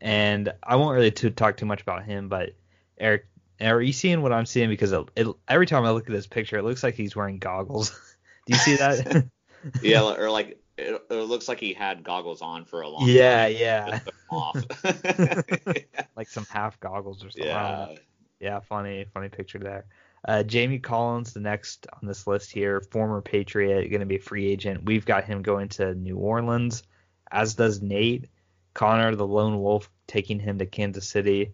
[0.00, 2.54] and I won't really to talk too much about him, but
[2.98, 3.26] Eric,
[3.60, 4.68] are you seeing what I'm seeing?
[4.68, 7.38] Because it, it, every time I look at this picture, it looks like he's wearing
[7.38, 7.90] goggles.
[8.46, 9.26] Do you see that?
[9.82, 13.48] yeah, or like it, it looks like he had goggles on for a long Yeah,
[13.48, 13.56] time.
[13.56, 14.00] yeah.
[14.32, 14.64] 'em
[16.16, 17.48] like some half goggles or something.
[17.48, 17.86] yeah.
[18.40, 19.86] Yeah, funny, funny picture there.
[20.26, 24.20] Uh, Jamie Collins, the next on this list here, former Patriot, going to be a
[24.20, 24.84] free agent.
[24.84, 26.82] We've got him going to New Orleans,
[27.30, 28.28] as does Nate.
[28.72, 31.52] Connor, the lone wolf, taking him to Kansas City.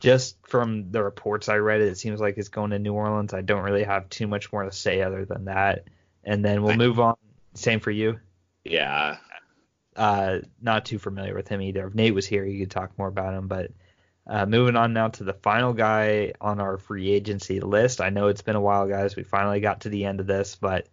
[0.00, 3.32] Just from the reports I read, it seems like it's going to New Orleans.
[3.32, 5.84] I don't really have too much more to say other than that.
[6.24, 7.14] And then we'll move on.
[7.54, 8.18] Same for you.
[8.64, 9.18] Yeah.
[9.94, 11.86] Uh, not too familiar with him either.
[11.86, 13.46] If Nate was here, he could talk more about him.
[13.46, 13.70] But
[14.26, 18.00] uh, moving on now to the final guy on our free agency list.
[18.00, 19.16] I know it's been a while, guys.
[19.16, 20.88] We finally got to the end of this, but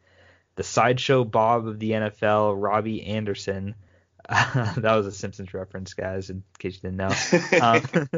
[0.55, 3.75] the sideshow Bob of the NFL, Robby Anderson.
[4.29, 7.13] that was a Simpsons reference, guys, in case you didn't know.
[7.61, 8.09] Um,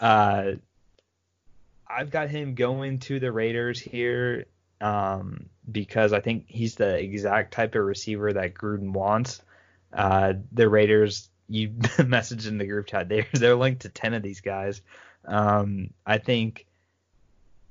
[0.00, 0.52] uh,
[1.86, 4.46] I've got him going to the Raiders here
[4.80, 9.42] um, because I think he's the exact type of receiver that Gruden wants.
[9.92, 11.68] Uh, the Raiders, you
[11.98, 14.80] messaged in the group chat, they're they're linked to ten of these guys.
[15.24, 16.66] Um, I think,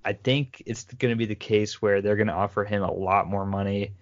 [0.06, 2.92] I think it's going to be the case where they're going to offer him a
[2.92, 3.94] lot more money.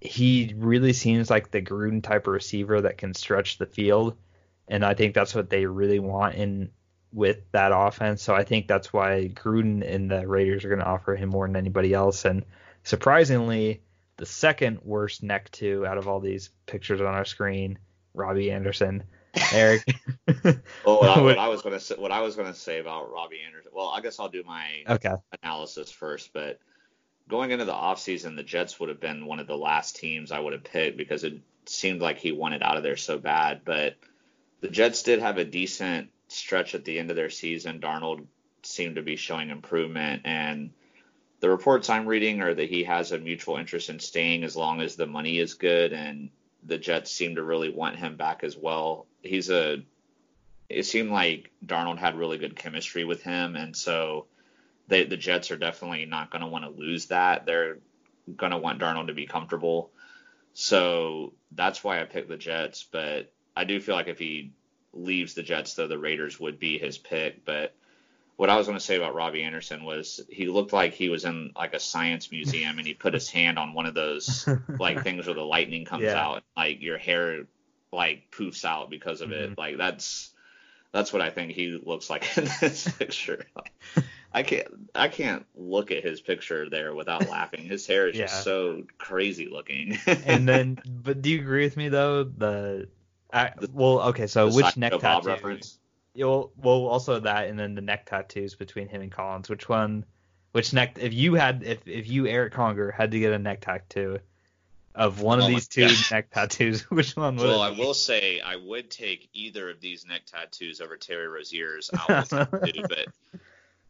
[0.00, 4.16] He really seems like the Gruden type of receiver that can stretch the field,
[4.68, 6.70] and I think that's what they really want in
[7.12, 8.22] with that offense.
[8.22, 11.46] So I think that's why Gruden and the Raiders are going to offer him more
[11.46, 12.24] than anybody else.
[12.24, 12.44] And
[12.84, 13.82] surprisingly,
[14.16, 17.78] the second worst neck two out of all these pictures on our screen,
[18.18, 19.04] Robby Anderson.
[19.52, 19.84] Eric.
[20.84, 23.38] Well, what I, what I was gonna say, what I was gonna say about Robby
[23.46, 23.72] Anderson.
[23.74, 25.14] Well, I guess I'll do my okay.
[25.42, 26.60] analysis first, but
[27.28, 30.40] going into the offseason, the Jets would have been one of the last teams I
[30.40, 33.62] would have picked because it seemed like he wanted out of there so bad.
[33.64, 33.96] But
[34.60, 37.80] the Jets did have a decent stretch at the end of their season.
[37.80, 38.26] Darnold
[38.62, 40.70] seemed to be showing improvement, and
[41.40, 44.80] the reports I'm reading are that he has a mutual interest in staying as long
[44.80, 46.30] as the money is good, and
[46.64, 49.06] the Jets seem to really want him back as well.
[49.22, 49.82] He's a
[50.68, 54.26] it seemed like Darnold had really good chemistry with him, and so
[54.86, 57.46] they, the Jets are definitely not going to want to lose that.
[57.46, 57.78] They're
[58.36, 59.90] going to want Darnold to be comfortable.
[60.52, 62.84] So that's why I picked the Jets.
[62.90, 64.52] But I do feel like if he
[64.92, 67.44] leaves the Jets, though, the Raiders would be his pick.
[67.44, 67.74] But
[68.38, 71.24] what I was going to say about Robby Anderson was he looked like he was
[71.24, 75.02] in like a science museum and he put his hand on one of those like
[75.02, 76.24] things where the lightning comes Yeah.
[76.24, 77.46] out, like your hair
[77.92, 79.50] like poofs out because of it.
[79.50, 79.60] Mm-hmm.
[79.60, 80.30] Like that's
[80.92, 83.44] that's what I think he looks like in this picture.
[84.32, 87.64] I can't I can't look at his picture there without laughing.
[87.66, 88.26] His hair is Yeah.
[88.26, 89.98] just so crazy looking.
[90.06, 92.22] and then, but do you agree with me though?
[92.22, 92.88] The,
[93.32, 94.28] I, well, okay.
[94.28, 95.28] So The which neck tattoo?
[95.28, 95.78] reference.
[96.26, 99.48] Well, also that, and then the neck tattoos between him and Collins.
[99.48, 100.04] Which one?
[100.52, 100.98] Which neck?
[101.00, 104.18] If you had, if if you Eric Conger had to get a neck tattoo
[104.94, 107.46] of one of Oh these two neck tattoos, which one would?
[107.46, 111.90] Well, I will say I would take either of these neck tattoos over Terry Rozier's
[111.94, 113.06] owl tattoo, but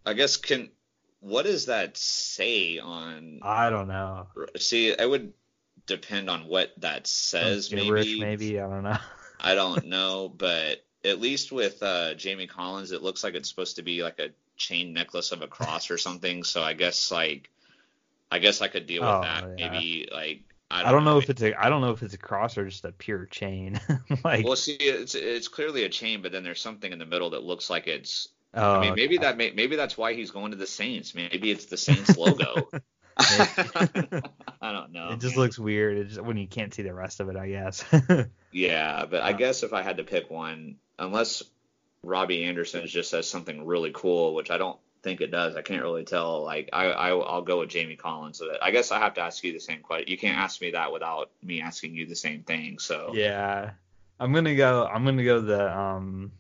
[0.05, 0.71] I guess can
[1.21, 4.29] what does that say on I don't know.
[4.57, 5.33] see it would
[5.87, 8.21] depend on what that says maybe.
[8.21, 8.99] maybe I don't know.
[9.41, 13.77] I don't know, but at least with uh, Jamie Collins, it looks like it's supposed
[13.77, 16.45] to be like a chain necklace of a cross or something.
[16.45, 17.51] So I guess like,
[18.31, 19.59] I guess I could deal with Oh, that.
[19.59, 19.71] yeah.
[19.71, 22.15] Maybe like I I don't, don't know if it's a I don't know if it's
[22.15, 23.81] a cross or just a pure chain.
[24.25, 27.31] like Well, see, it's it's clearly a chain, but then there's something in the middle
[27.31, 28.29] that looks like it's.
[28.55, 29.25] oh, I mean, maybe okay.
[29.27, 31.15] that may, maybe that's why he's going to the Saints.
[31.15, 32.69] Maybe it's the Saints logo.
[34.61, 35.11] I don't know.
[35.13, 35.99] it just looks weird.
[35.99, 37.85] It just, when you can't see the rest of it, I guess.
[38.51, 41.43] Yeah, but I guess if I had to pick one, unless
[42.03, 45.83] Robby Anderson just says something really cool, which I don't think it does, I can't
[45.83, 46.45] really tell.
[46.45, 48.39] Like I, I I'll go with Jamie Collins.
[48.39, 50.09] So I guess I have to ask you the same question.
[50.09, 52.79] You can't ask me that without me asking you the same thing.
[52.79, 53.73] So yeah,
[54.19, 54.87] I'm gonna go.
[54.87, 56.33] I'm gonna go the um.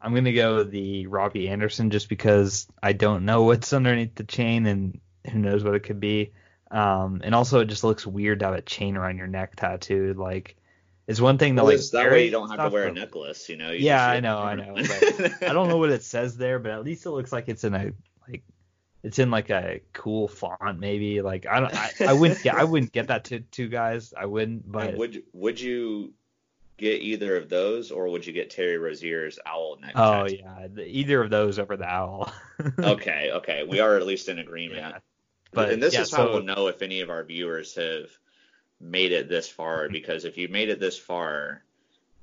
[0.00, 4.66] I'm gonna go the Robby Anderson just because I don't know what's underneath the chain
[4.66, 4.98] and
[5.30, 6.32] who knows what it could be.
[6.70, 10.16] Um, and also it just looks weird to have a chain around your neck tattooed.
[10.16, 10.56] Like,
[11.06, 13.48] it's one thing to Well, like that way you don't have to wear a necklace.
[13.48, 13.70] You know.
[13.70, 14.74] You Yeah, I know, I know.
[15.42, 17.74] I don't know what it says there, but at least it looks like it's in
[17.74, 17.92] a
[18.26, 18.42] like
[19.02, 21.20] it's in like a cool font maybe.
[21.20, 24.14] Like I don't I, I wouldn't get I wouldn't get that to two guys.
[24.16, 26.14] I wouldn't, but And would would you
[26.78, 29.92] get either of those, or would you get Terry Rozier's owl neck?
[29.96, 30.36] oh tattoo?
[30.36, 32.32] yeah, the, either of those over the owl.
[32.78, 34.78] Okay, okay, we are at least in agreement.
[34.78, 34.98] Yeah.
[35.52, 38.10] But, and this yeah, is how so- we'll know if any of our viewers have
[38.80, 39.88] made it this far.
[39.88, 41.62] Because if you made it this far,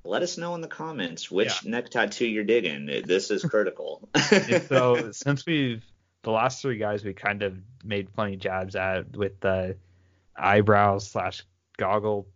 [0.04, 2.86] let us know in the comments which neck tattoo you're digging.
[3.06, 4.08] This is critical.
[4.68, 5.84] So since we've
[6.24, 9.78] the last three guys we kind of made funny jabs at with the
[10.36, 11.44] eyebrows slash
[11.78, 12.28] goggle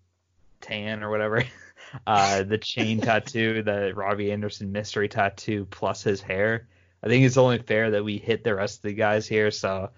[0.61, 1.43] tan or whatever.
[2.07, 6.67] Uh, the chain tattoo, the Robby Anderson mystery tattoo, plus his hair.
[7.03, 9.51] I think it's only fair that we hit the rest of the guys here.
[9.51, 9.91] So,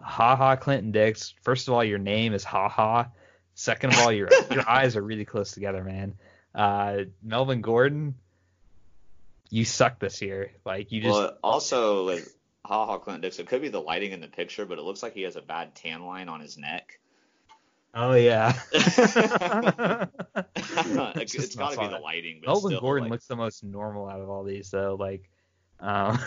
[0.00, 1.34] ha ha, Clinton Dix.
[1.42, 3.08] First of all, your name is ha ha.
[3.54, 6.14] Second of all, your your eyes are really close together, man.
[6.54, 8.14] Uh, Melvin Gordon,
[9.50, 10.52] you suck this year.
[10.64, 11.12] Like you just.
[11.12, 12.26] Well, also like
[12.64, 15.02] ha ha Clinton Dix, it could be the lighting in the picture, but it looks
[15.02, 16.98] like he has a bad tan line on his neck.
[17.94, 18.58] Oh yeah.
[18.72, 18.96] it's,
[21.34, 22.40] it's got to be the lighting.
[22.44, 24.96] Melvin still, Gordon like, looks the most normal out of all these, though.
[24.98, 25.28] Like,
[25.78, 26.18] um,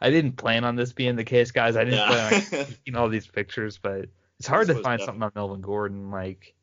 [0.00, 1.76] I didn't plan on this being the case, guys.
[1.76, 2.08] I didn't Yeah.
[2.08, 4.06] plan on taking all these pictures, but
[4.38, 6.10] it's hard This to find def- something on Melvin Gordon.
[6.10, 6.54] Like,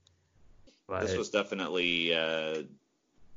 [0.87, 2.63] but This was definitely uh,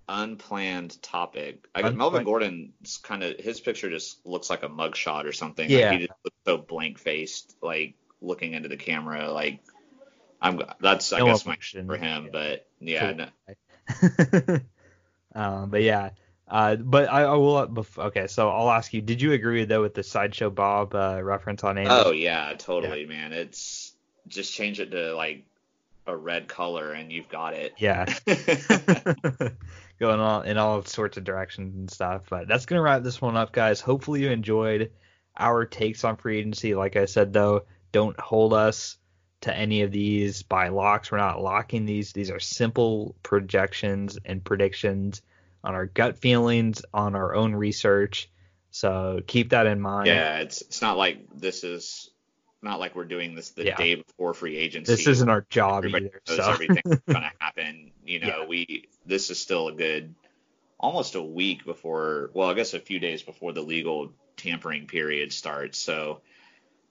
[0.09, 1.67] unplanned topic.
[1.75, 1.99] I, Unplanned.
[1.99, 5.69] Melvin Gordon's kind of his picture just looks like a mugshot or something.
[5.69, 5.91] Yeah.
[5.91, 9.31] Like he just looks so blank faced, like looking into the camera.
[9.31, 9.61] Like
[10.41, 11.87] I'm that's I No guess my emotion.
[11.87, 12.31] for him, Yeah.
[12.33, 13.27] but yeah, Cool.
[14.49, 14.61] no,
[15.35, 16.11] um, but yeah.
[16.51, 17.87] Uh, but I, I will.
[17.97, 19.01] Okay, so I'll ask you.
[19.01, 22.03] Did you agree though with the sideshow Bob uh, reference on Amos?
[22.07, 23.33] oh yeah, totally, man.
[23.33, 23.93] It's
[24.27, 25.45] just change it to like
[26.07, 27.75] a red color and you've got it.
[27.79, 28.05] Yeah.
[30.01, 32.23] going all in all sorts of directions and stuff.
[32.29, 33.81] But that's gonna wrap this one up, guys.
[33.81, 34.91] Hopefully you enjoyed
[35.39, 36.75] our takes on free agency.
[36.75, 38.97] Like I said though, don't hold us
[39.43, 41.13] to any of these by locks.
[41.13, 42.13] We're not locking these.
[42.13, 45.23] These are simple projections and predictions
[45.63, 48.31] on our gut feelings, on our own research.
[48.71, 50.07] So keep that in mind.
[50.07, 52.11] yeah, it's it's not like this is
[52.63, 53.77] not like we're doing this the Yeah.
[53.77, 54.93] day before free agency.
[54.93, 56.21] This isn't our job everybody either.
[56.29, 57.93] knows So everything's gonna happen.
[58.05, 58.47] You know, Yeah.
[58.47, 60.15] we this is still a good
[60.79, 65.33] almost a week before well, I guess a few days before the legal tampering period
[65.33, 65.79] starts.
[65.79, 66.21] So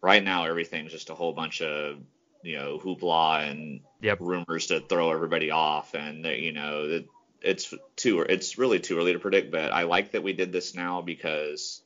[0.01, 1.97] right now everything's just a whole bunch of
[2.43, 4.19] you know hoopla and Yep.
[4.21, 7.07] rumors to throw everybody off and you know it,
[7.41, 10.75] it's too it's really too early to predict but i like that we did this
[10.75, 11.81] now because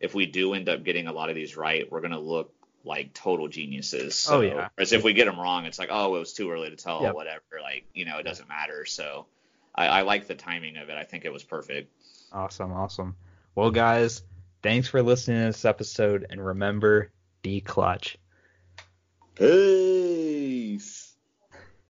[0.00, 2.52] if we do end up getting a lot of these right we're going to look
[2.84, 4.68] like total geniuses oh, so, Oh, yeah.
[4.74, 7.02] whereas if we get them wrong it's like oh it was too early to tell
[7.02, 7.14] Yep.
[7.14, 9.26] whatever like you know it doesn't matter so
[9.74, 11.90] I, I like the timing of it i think it was perfect
[12.30, 13.16] Awesome, awesome.
[13.54, 14.22] Well, guys,
[14.62, 18.18] thanks for listening to this episode, and remember, be clutch.